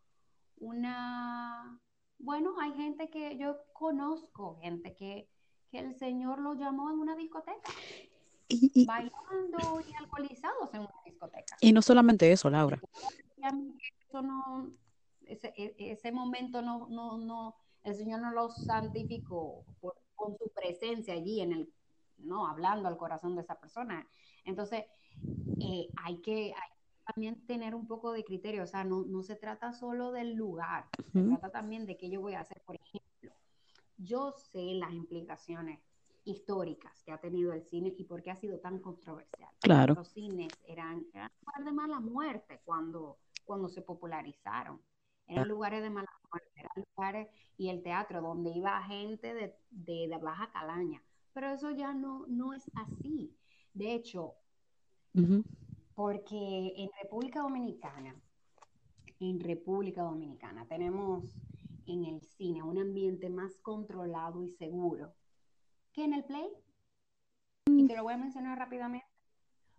una, 0.64 1.78
bueno, 2.18 2.54
hay 2.60 2.72
gente 2.72 3.10
que 3.10 3.36
yo 3.36 3.56
conozco, 3.72 4.56
gente 4.60 4.94
que, 4.94 5.28
que 5.70 5.78
el 5.78 5.94
Señor 5.94 6.38
lo 6.40 6.54
llamó 6.54 6.90
en 6.90 6.98
una 6.98 7.14
discoteca. 7.16 7.70
Y, 8.48 8.70
y, 8.74 8.86
bailando 8.86 9.80
y 9.80 9.94
alcoholizados 9.94 10.72
en 10.74 10.80
una 10.80 10.94
discoteca. 11.04 11.56
y 11.60 11.72
no 11.72 11.80
solamente 11.82 12.30
eso, 12.30 12.50
Laura. 12.50 12.80
Eso 14.08 14.22
no, 14.22 14.72
ese, 15.26 15.52
e- 15.56 15.74
ese 15.78 16.12
momento 16.12 16.62
no, 16.62 16.86
no, 16.88 17.18
no, 17.18 17.56
el 17.82 17.94
Señor 17.94 18.20
no 18.20 18.30
lo 18.32 18.50
santificó 18.50 19.64
por- 19.80 20.00
con 20.14 20.36
su 20.38 20.50
presencia 20.52 21.14
allí 21.14 21.40
en 21.40 21.52
el, 21.52 21.72
no, 22.18 22.46
hablando 22.46 22.88
al 22.88 22.96
corazón 22.96 23.34
de 23.34 23.42
esa 23.42 23.58
persona. 23.58 24.06
Entonces, 24.44 24.84
eh, 25.60 25.90
hay 25.96 26.18
que 26.20 26.54
hay 26.54 26.68
que 26.70 26.73
también 27.04 27.46
tener 27.46 27.74
un 27.74 27.86
poco 27.86 28.12
de 28.12 28.24
criterio, 28.24 28.64
o 28.64 28.66
sea, 28.66 28.84
no, 28.84 29.04
no 29.04 29.22
se 29.22 29.36
trata 29.36 29.72
solo 29.72 30.12
del 30.12 30.34
lugar, 30.34 30.88
se 31.12 31.22
trata 31.22 31.50
también 31.50 31.86
de 31.86 31.96
qué 31.96 32.08
yo 32.10 32.20
voy 32.20 32.34
a 32.34 32.40
hacer. 32.40 32.62
Por 32.66 32.76
ejemplo, 32.76 33.32
yo 33.96 34.32
sé 34.36 34.74
las 34.74 34.92
implicaciones 34.92 35.80
históricas 36.24 37.02
que 37.02 37.12
ha 37.12 37.18
tenido 37.18 37.52
el 37.52 37.62
cine 37.62 37.94
y 37.96 38.04
por 38.04 38.22
qué 38.22 38.30
ha 38.30 38.36
sido 38.36 38.58
tan 38.58 38.78
controversial. 38.78 39.50
Claro. 39.60 39.94
Los 39.94 40.08
cines 40.08 40.52
eran, 40.66 41.06
eran 41.12 41.30
lugares 41.40 41.64
de 41.64 41.72
mala 41.72 42.00
muerte 42.00 42.60
cuando, 42.64 43.18
cuando 43.44 43.68
se 43.68 43.82
popularizaron. 43.82 44.80
Eran 45.26 45.48
lugares 45.48 45.82
de 45.82 45.88
mala 45.88 46.10
muerte, 46.30 46.50
eran 46.54 46.84
lugares 46.96 47.28
y 47.56 47.70
el 47.70 47.82
teatro 47.82 48.20
donde 48.20 48.50
iba 48.50 48.82
gente 48.82 49.32
de, 49.32 49.56
de, 49.70 50.08
de 50.08 50.18
baja 50.18 50.50
calaña. 50.52 51.02
Pero 51.32 51.50
eso 51.50 51.70
ya 51.70 51.94
no, 51.94 52.26
no 52.28 52.52
es 52.52 52.70
así. 52.74 53.34
De 53.72 53.94
hecho. 53.94 54.34
Porque 55.94 56.72
en 56.76 56.90
República 57.02 57.40
Dominicana, 57.40 58.14
en 59.20 59.40
República 59.40 60.02
Dominicana 60.02 60.66
tenemos 60.66 61.36
en 61.86 62.04
el 62.04 62.20
cine 62.22 62.62
un 62.62 62.78
ambiente 62.78 63.28
más 63.30 63.56
controlado 63.58 64.42
y 64.42 64.50
seguro 64.50 65.14
que 65.92 66.04
en 66.04 66.14
el 66.14 66.24
play. 66.24 66.48
Y 67.66 67.86
te 67.86 67.96
lo 67.96 68.02
voy 68.02 68.14
a 68.14 68.18
mencionar 68.18 68.58
rápidamente. 68.58 69.06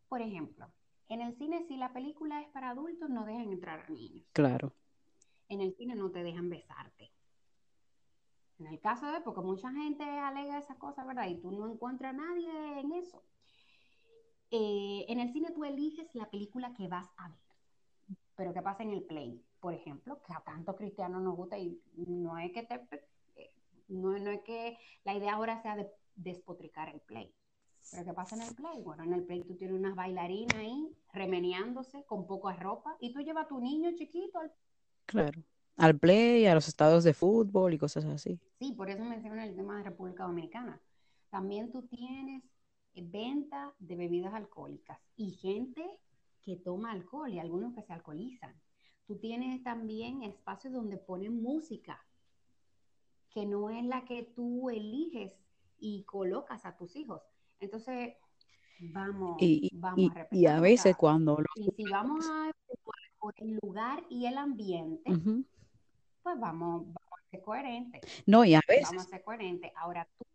Por 0.08 0.22
ejemplo, 0.22 0.72
en 1.10 1.22
el 1.22 1.36
cine 1.36 1.64
si 1.68 1.78
la 1.78 1.94
película 1.94 2.42
es 2.42 2.48
para 2.50 2.70
adultos 2.70 3.10
no 3.10 3.26
dejan 3.26 3.52
entrar 3.52 3.82
a 3.82 3.90
niños. 3.90 4.26
Claro. 4.34 4.74
En 5.50 5.62
el 5.62 5.76
cine 5.76 5.96
no 5.96 6.10
te 6.10 6.24
dejan 6.24 6.50
besarte. 6.50 7.12
En 8.58 8.68
el 8.68 8.80
caso 8.80 9.12
de, 9.12 9.20
porque 9.22 9.42
mucha 9.42 9.72
gente 9.72 10.04
alega 10.04 10.58
esas 10.58 10.78
cosas, 10.78 11.06
¿verdad? 11.06 11.28
Y 11.28 11.36
tú 11.36 11.52
no 11.52 11.70
encuentras 11.70 12.14
a 12.14 12.18
nadie 12.18 12.80
en 12.80 12.94
eso. 12.94 13.22
Eh, 14.58 15.06
en 15.10 15.20
el 15.20 15.34
cine 15.34 15.52
tú 15.52 15.66
eliges 15.66 16.08
la 16.14 16.30
película 16.30 16.74
que 16.74 16.88
vas 16.88 17.10
a 17.18 17.28
ver. 17.28 17.38
Pero 18.38 18.54
¿qué 18.54 18.62
pasa 18.62 18.84
en 18.84 18.92
el 18.92 19.04
play? 19.04 19.44
Por 19.60 19.74
ejemplo, 19.74 20.22
que 20.26 20.32
a 20.32 20.40
tantos 20.46 20.78
cristianos 20.78 21.22
nos 21.22 21.36
gusta 21.36 21.58
y 21.58 21.82
no 22.08 22.38
es 22.38 22.54
que 22.54 22.64
te, 22.64 22.76
eh, 23.36 23.52
no, 23.90 24.18
no 24.18 24.32
es 24.32 24.42
que 24.44 24.78
la 25.04 25.14
idea 25.14 25.34
ahora 25.34 25.62
sea 25.62 25.76
de 25.76 25.92
despotricar 26.16 26.88
el 26.88 27.02
play. 27.02 27.34
Pero 27.92 28.06
¿qué 28.06 28.14
pasa 28.14 28.38
en 28.38 28.44
el 28.44 28.56
play? 28.56 28.82
Bueno, 28.82 29.04
en 29.04 29.12
el 29.12 29.26
play 29.26 29.44
tú 29.44 29.56
tienes 29.56 29.78
unas 29.78 29.94
bailarinas 29.94 30.56
ahí 30.56 30.88
remeneándose 31.12 32.06
con 32.06 32.26
poca 32.26 32.54
ropa 32.56 32.96
y 33.02 33.12
tú 33.12 33.20
llevas 33.20 33.46
a 33.46 33.48
tu 33.50 33.60
niño 33.60 33.92
chiquito 33.96 34.40
al 34.40 34.54
Claro. 35.06 35.44
Al 35.76 36.00
play, 36.00 36.46
a 36.46 36.56
los 36.56 36.70
estados 36.70 37.04
de 37.04 37.14
fútbol 37.14 37.74
y 37.74 37.78
cosas 37.78 38.06
así. 38.06 38.40
Sí, 38.60 38.72
por 38.72 38.90
eso 38.90 39.04
menciono 39.04 39.42
el 39.42 39.54
tema 39.54 39.78
de 39.78 39.84
República 39.84 40.24
Dominicana. 40.24 40.80
También 41.30 41.70
tú 41.74 41.82
tienes 41.82 42.42
venta 43.02 43.74
de 43.80 43.96
bebidas 43.96 44.34
alcohólicas 44.34 45.00
y 45.16 45.32
gente 45.32 45.86
que 46.42 46.58
toma 46.58 46.92
alcohol 46.92 47.34
y 47.34 47.40
algunos 47.40 47.74
que 47.74 47.82
se 47.82 47.94
alcoholizan. 47.94 48.54
Tú 49.06 49.18
tienes 49.18 49.64
también 49.64 50.24
espacios 50.24 50.74
donde 50.74 50.98
ponen 50.98 51.42
música 51.42 52.04
que 53.30 53.46
no 53.46 53.70
es 53.70 53.84
la 53.84 54.06
que 54.06 54.24
tú 54.36 54.70
eliges 54.70 55.34
y 55.78 56.04
colocas 56.04 56.66
a 56.66 56.78
tus 56.78 56.96
hijos. 56.96 57.22
Entonces, 57.60 58.16
vamos, 58.80 59.38
Y, 59.40 59.70
vamos 59.74 60.00
y, 60.00 60.10
a 60.18 60.28
y 60.32 60.46
a 60.46 60.60
veces 60.60 60.96
cuando 60.96 61.38
los... 61.38 61.48
y 61.56 61.70
si 61.76 61.84
vamos 61.92 62.26
a 62.30 62.52
por 63.20 63.34
el 63.38 63.58
lugar 63.64 64.04
y 64.08 64.28
el 64.28 64.38
ambiente, 64.38 65.12
pues 66.22 66.40
vamos, 66.40 66.86
vamos 66.86 67.20
a 67.20 67.30
ser 67.32 67.42
coherentes. 67.42 68.24
No, 68.28 68.46
y 68.46 68.54
a 68.54 68.62
Vamos 68.68 68.88
a 68.88 68.92
veces, 68.92 69.10
ser 69.10 69.24
coherentes. 69.24 69.72
Ahora 69.76 70.08
tú 70.18 70.26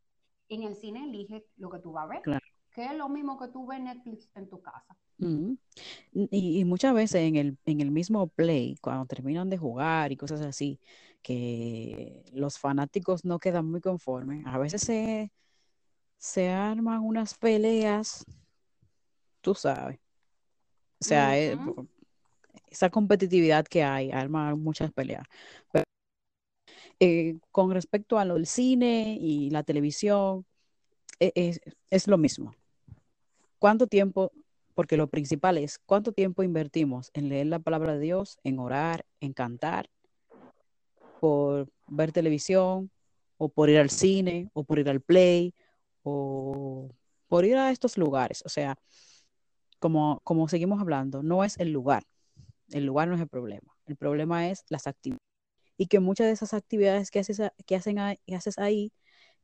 en 0.51 0.65
el 0.65 0.77
cine 0.77 1.05
eliges 1.05 1.45
lo 1.57 1.71
que 1.71 1.79
tú 1.79 1.93
vas 1.93 2.05
a 2.05 2.09
ver, 2.09 2.23
claro. 2.23 2.45
que 2.73 2.85
es 2.85 2.95
lo 2.95 3.09
mismo 3.09 3.39
que 3.39 3.49
tú 3.49 3.67
ves 3.67 3.81
Netflix 3.81 4.29
en 4.35 4.49
tu 4.49 4.61
casa. 4.61 4.97
Y, 6.13 6.61
y 6.61 6.65
muchas 6.65 6.95
veces 6.95 7.23
en 7.23 7.37
el, 7.37 7.59
en 7.67 7.81
el 7.81 7.91
mismo 7.91 8.27
play, 8.29 8.77
cuando 8.81 9.07
terminan 9.07 9.51
de 9.51 9.59
jugar 9.59 10.13
y 10.13 10.17
cosas 10.17 10.41
así, 10.41 10.81
que 11.23 12.25
los 12.33 12.59
fanáticos 12.59 13.25
no 13.25 13.39
quedan 13.39 13.71
muy 13.71 13.81
conformes, 13.81 14.45
a 14.47 14.59
veces 14.59 14.81
se, 14.83 15.31
se 16.17 16.49
arman 16.49 17.03
unas 17.03 17.35
peleas, 17.35 18.25
tú 19.41 19.55
sabes. 19.55 19.99
O 21.01 21.05
sea, 21.05 21.39
eh, 21.39 21.57
esa 22.69 22.91
competitividad 22.91 23.67
que 23.67 23.83
hay, 23.83 24.11
arma 24.11 24.55
muchas 24.55 24.93
peleas. 24.93 25.25
Pero, 25.73 25.85
eh, 27.01 27.39
con 27.51 27.71
respecto 27.71 28.19
a 28.19 28.25
lo 28.25 28.35
del 28.35 28.47
cine 28.47 29.17
y 29.21 29.51
la 29.51 29.63
televisión, 29.63 30.45
e- 31.19 31.33
es, 31.35 31.61
es 31.91 32.07
lo 32.07 32.19
mismo. 32.19 32.55
¿Cuánto 33.59 33.87
tiempo? 33.87 34.33
Porque 34.75 34.97
lo 34.97 35.09
principal 35.09 35.59
es 35.59 35.79
cuánto 35.79 36.13
tiempo 36.13 36.43
invertimos 36.43 37.11
en 37.15 37.29
leer 37.29 37.47
la 37.47 37.59
palabra 37.59 37.95
de 37.95 38.01
Dios, 38.01 38.39
en 38.45 38.59
orar, 38.59 39.05
en 39.21 39.33
cantar, 39.33 39.91
por 41.19 41.69
ver 41.87 42.13
televisión, 42.13 42.91
o 43.37 43.49
por 43.49 43.71
ir 43.71 43.79
al 43.79 43.91
cine, 43.91 44.51
o 44.53 44.65
por 44.65 44.79
ir 44.79 44.89
al 44.89 45.01
play, 45.01 45.55
o 46.03 46.91
por 47.29 47.45
ir 47.45 47.57
a 47.57 47.71
estos 47.71 47.97
lugares. 47.97 48.43
O 48.45 48.49
sea, 48.49 48.77
como, 49.79 50.21
como 50.25 50.49
seguimos 50.49 50.81
hablando, 50.81 51.23
no 51.23 51.45
es 51.45 51.59
el 51.59 51.73
lugar. 51.73 52.05
El 52.71 52.85
lugar 52.87 53.09
no 53.09 53.15
es 53.15 53.21
el 53.21 53.29
problema. 53.29 53.75
El 53.87 53.97
problema 53.97 54.49
es 54.51 54.65
las 54.69 54.87
actividades. 54.87 55.30
Y 55.81 55.89
que 55.89 56.01
muchas 56.01 56.29
de 56.29 56.35
esas 56.35 56.55
actividades 56.55 57.11
que 57.11 57.21
haces, 57.21 57.41
que 57.67 57.77
hacen 57.77 57.99
haces 58.01 58.59
ahí 58.59 58.93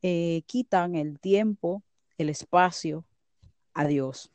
eh, 0.03 0.43
quitan 0.47 0.95
el 0.95 1.19
tiempo, 1.19 1.83
el 2.19 2.29
espacio 2.29 3.05
a 3.73 3.87
Dios. 3.87 4.31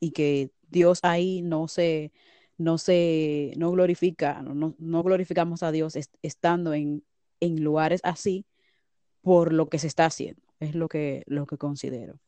Y 0.00 0.12
que 0.12 0.52
Dios 0.70 1.00
ahí 1.02 1.42
no 1.42 1.68
se, 1.68 2.12
no 2.58 2.78
se, 2.78 3.54
no 3.58 3.72
glorifica, 3.72 4.42
no, 4.42 4.74
no- 4.78 5.02
glorificamos 5.04 5.62
a 5.62 5.72
Dios 5.72 5.96
est- 5.96 6.14
estando 6.22 6.74
en, 6.74 7.04
en 7.40 7.64
lugares 7.64 8.00
así 8.04 8.46
por 9.22 9.52
lo 9.54 9.68
que 9.68 9.78
se 9.78 9.88
está 9.88 10.06
haciendo. 10.06 10.42
Es 10.60 10.74
lo 10.74 10.88
que, 10.88 11.24
lo 11.26 11.46
que 11.46 11.58
considero. 11.58 12.20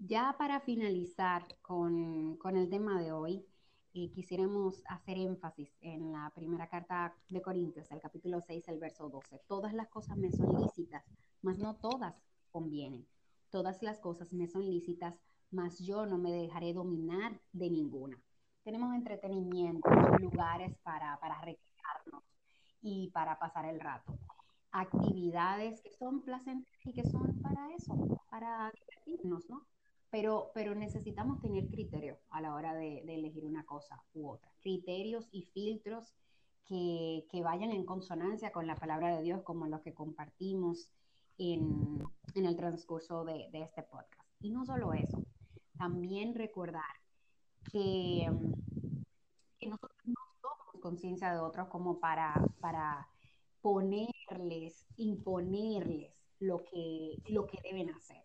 Ya 0.00 0.34
para 0.38 0.60
finalizar 0.60 1.42
con, 1.62 2.36
con 2.36 2.56
el 2.56 2.68
tema 2.68 3.00
de 3.02 3.12
hoy, 3.12 3.46
quisiéramos 3.94 4.82
hacer 4.88 5.18
énfasis 5.18 5.72
en 5.80 6.10
la 6.10 6.32
primera 6.34 6.68
carta 6.68 7.14
de 7.28 7.40
Corintios, 7.40 7.88
el 7.92 8.00
capítulo 8.00 8.40
6, 8.40 8.66
el 8.68 8.80
verso 8.80 9.08
12. 9.08 9.40
Todas 9.46 9.72
las 9.72 9.88
cosas 9.88 10.16
me 10.16 10.32
son 10.32 10.60
lícitas, 10.60 11.04
mas 11.42 11.58
no 11.58 11.76
todas 11.76 12.16
convienen. 12.50 13.06
Todas 13.50 13.82
las 13.84 14.00
cosas 14.00 14.32
me 14.32 14.48
son 14.48 14.66
lícitas, 14.66 15.14
mas 15.52 15.78
yo 15.78 16.06
no 16.06 16.18
me 16.18 16.32
dejaré 16.32 16.72
dominar 16.72 17.40
de 17.52 17.70
ninguna. 17.70 18.20
Tenemos 18.64 18.92
entretenimiento, 18.96 19.88
lugares 20.18 20.76
para, 20.82 21.16
para 21.20 21.40
recrearnos 21.40 22.24
y 22.82 23.10
para 23.10 23.38
pasar 23.38 23.66
el 23.66 23.78
rato. 23.78 24.18
Actividades 24.72 25.80
que 25.82 25.92
son 25.92 26.20
placenteras 26.22 26.84
y 26.84 26.92
que 26.92 27.04
son 27.04 27.40
para 27.40 27.72
eso, 27.74 27.94
para 28.28 28.72
divertirnos, 28.72 29.48
¿no? 29.48 29.64
Pero, 30.14 30.52
pero 30.54 30.76
necesitamos 30.76 31.40
tener 31.40 31.66
criterio 31.66 32.20
a 32.30 32.40
la 32.40 32.54
hora 32.54 32.72
de, 32.72 32.98
elegir 33.00 33.44
una 33.44 33.66
cosa 33.66 34.00
u 34.12 34.28
otra. 34.28 34.48
Criterios 34.60 35.28
y 35.32 35.42
filtros 35.42 36.14
que, 36.66 37.26
que, 37.32 37.42
vayan 37.42 37.72
en 37.72 37.84
consonancia 37.84 38.52
con 38.52 38.68
la 38.68 38.76
palabra 38.76 39.16
de 39.16 39.24
Dios, 39.24 39.42
como 39.42 39.66
los 39.66 39.80
que 39.80 39.92
compartimos 39.92 40.88
en, 41.36 42.00
en 42.36 42.46
el 42.46 42.54
transcurso 42.54 43.24
de, 43.24 43.48
de, 43.50 43.62
este 43.62 43.82
podcast. 43.82 44.30
Y 44.38 44.50
no 44.50 44.64
solo 44.64 44.92
eso, 44.92 45.20
también 45.76 46.36
recordar 46.36 46.94
que, 47.72 48.30
que 49.58 49.66
nosotros 49.66 49.98
no 50.04 50.14
somos 50.40 50.80
conciencia 50.80 51.32
de 51.32 51.40
otros 51.40 51.66
como 51.66 51.98
para, 51.98 52.34
para 52.60 53.08
ponerles, 53.60 54.86
imponerles 54.96 56.24
lo 56.38 56.62
que, 56.62 57.20
lo 57.30 57.48
que 57.48 57.58
deben 57.64 57.90
hacer, 57.90 58.23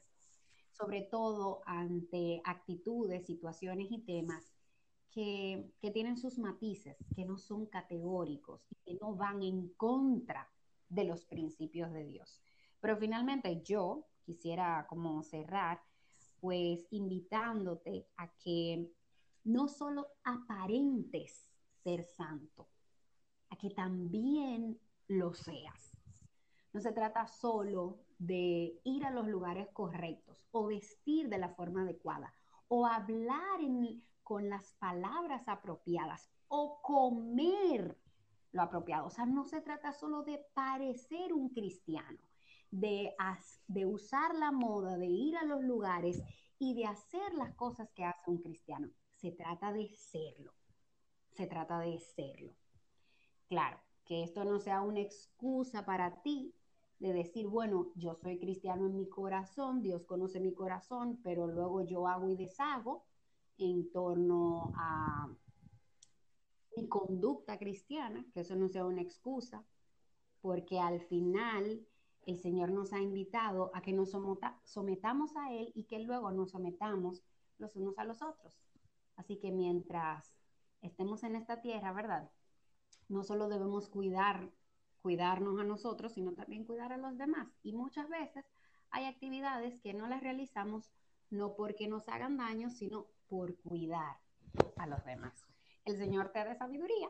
sobre 0.79 1.01
todo 1.01 1.61
ante 1.65 2.41
actitudes, 2.45 3.25
situaciones 3.25 3.91
y 3.91 3.99
temas 3.99 4.53
que, 5.11 5.73
que, 5.81 5.91
tienen 5.91 6.17
sus 6.17 6.37
matices, 6.37 6.97
que 7.15 7.25
no 7.25 7.37
son 7.37 7.65
categóricos 7.65 8.61
y 8.69 8.75
que 8.85 8.97
no 9.01 9.15
van 9.15 9.41
en 9.41 9.69
contra 9.69 10.49
de 10.87 11.03
los 11.03 11.25
principios 11.25 11.91
de 11.91 12.05
Dios. 12.05 12.41
Pero 12.79 12.95
finalmente 12.95 13.61
yo 13.61 14.05
quisiera 14.25 14.85
como 14.87 15.21
cerrar, 15.23 15.81
pues 16.39 16.87
invitándote 16.91 18.07
a 18.15 18.31
que 18.37 18.89
no 19.43 19.67
solo 19.67 20.07
aparentes 20.23 21.49
ser 21.83 22.05
santo, 22.05 22.69
a 23.49 23.57
que 23.57 23.71
también 23.71 24.79
lo 25.07 25.33
seas. 25.33 25.91
No 26.71 26.79
se 26.79 26.91
trata 26.91 27.27
solo 27.27 27.99
de 28.19 28.79
ir 28.83 29.05
a 29.05 29.11
los 29.11 29.27
lugares 29.27 29.69
correctos 29.71 30.45
o 30.51 30.67
vestir 30.67 31.29
de 31.29 31.37
la 31.37 31.49
forma 31.49 31.81
adecuada 31.81 32.33
o 32.67 32.85
hablar 32.85 33.59
con 34.21 34.49
las 34.49 34.73
palabras 34.73 35.47
apropiadas 35.47 36.29
o 36.49 36.81
comer 36.81 37.97
lo 38.51 38.61
apropiado. 38.61 39.07
O 39.07 39.09
sea, 39.09 39.25
no 39.25 39.45
se 39.45 39.61
trata 39.61 39.93
solo 39.93 40.23
de 40.23 40.45
parecer 40.53 41.33
un 41.33 41.49
cristiano, 41.49 42.19
de, 42.69 43.15
de 43.67 43.85
usar 43.85 44.35
la 44.35 44.51
moda, 44.51 44.97
de 44.97 45.07
ir 45.07 45.37
a 45.37 45.45
los 45.45 45.63
lugares 45.63 46.21
y 46.59 46.75
de 46.75 46.85
hacer 46.85 47.33
las 47.33 47.55
cosas 47.55 47.89
que 47.95 48.03
hace 48.03 48.29
un 48.29 48.41
cristiano. 48.41 48.89
Se 49.15 49.31
trata 49.31 49.71
de 49.73 49.89
serlo. 49.95 50.53
Se 51.31 51.47
trata 51.47 51.79
de 51.79 51.99
serlo. 51.99 52.53
Claro, 53.47 53.79
que 54.05 54.23
esto 54.23 54.43
no 54.43 54.59
sea 54.59 54.81
una 54.81 54.99
excusa 54.99 55.85
para 55.85 56.21
ti 56.21 56.53
de 56.99 57.13
decir, 57.13 57.47
bueno, 57.47 57.91
yo 57.95 58.15
soy 58.15 58.37
cristiano 58.37 58.85
en 58.85 58.95
mi 58.95 59.07
corazón, 59.07 59.81
Dios 59.81 60.05
conoce 60.05 60.39
mi 60.39 60.53
corazón, 60.53 61.19
pero 61.23 61.47
luego 61.47 61.81
yo 61.81 62.07
hago 62.07 62.29
y 62.29 62.35
deshago 62.35 63.05
en 63.57 63.89
torno 63.91 64.71
a 64.75 65.29
mi 66.75 66.87
conducta 66.87 67.57
cristiana, 67.57 68.25
que 68.33 68.41
eso 68.41 68.55
no 68.55 68.67
sea 68.67 68.85
una 68.85 69.01
excusa, 69.01 69.65
porque 70.41 70.79
al 70.79 71.01
final 71.01 71.85
el 72.25 72.37
Señor 72.37 72.71
nos 72.71 72.93
ha 72.93 72.99
invitado 72.99 73.71
a 73.73 73.81
que 73.81 73.93
nos 73.93 74.11
sometamos 74.63 75.35
a 75.35 75.53
Él 75.53 75.71
y 75.73 75.85
que 75.85 75.99
luego 75.99 76.31
nos 76.31 76.51
sometamos 76.51 77.23
los 77.57 77.75
unos 77.75 77.97
a 77.97 78.03
los 78.03 78.21
otros. 78.21 78.61
Así 79.15 79.37
que 79.37 79.51
mientras 79.51 80.33
estemos 80.81 81.23
en 81.23 81.35
esta 81.35 81.61
tierra, 81.61 81.91
¿verdad? 81.91 82.29
no 83.09 83.23
solo 83.23 83.49
debemos 83.49 83.89
cuidar, 83.89 84.51
cuidarnos 85.01 85.59
a 85.59 85.63
nosotros, 85.63 86.13
sino 86.13 86.33
también 86.33 86.65
cuidar 86.65 86.93
a 86.93 86.97
los 86.97 87.17
demás. 87.17 87.47
Y 87.63 87.73
muchas 87.73 88.09
veces 88.09 88.45
hay 88.91 89.05
actividades 89.05 89.79
que 89.81 89.93
no 89.93 90.07
las 90.07 90.21
realizamos 90.21 90.91
no 91.29 91.55
porque 91.55 91.87
nos 91.87 92.07
hagan 92.09 92.37
daño, 92.37 92.69
sino 92.69 93.07
por 93.27 93.55
cuidar 93.57 94.17
a 94.77 94.87
los 94.87 95.03
demás. 95.05 95.45
El 95.85 95.97
Señor 95.97 96.29
te 96.29 96.43
dé 96.43 96.55
sabiduría 96.55 97.09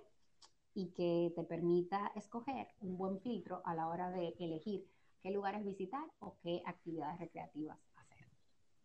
y 0.73 0.88
que 0.91 1.32
te 1.36 1.43
permita 1.43 2.12
escoger 2.15 2.67
un 2.82 2.97
buen 2.97 3.19
filtro 3.21 3.62
a 3.65 3.73
la 3.73 3.88
hora 3.88 4.12
de 4.12 4.36
elegir 4.39 4.86
qué 5.21 5.32
lugares 5.32 5.65
visitar 5.65 6.06
o 6.19 6.38
qué 6.41 6.62
actividades 6.65 7.19
recreativas 7.19 7.80
hacer. 7.95 8.25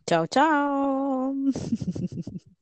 Chao, 0.07 0.27
chao. 0.27 1.35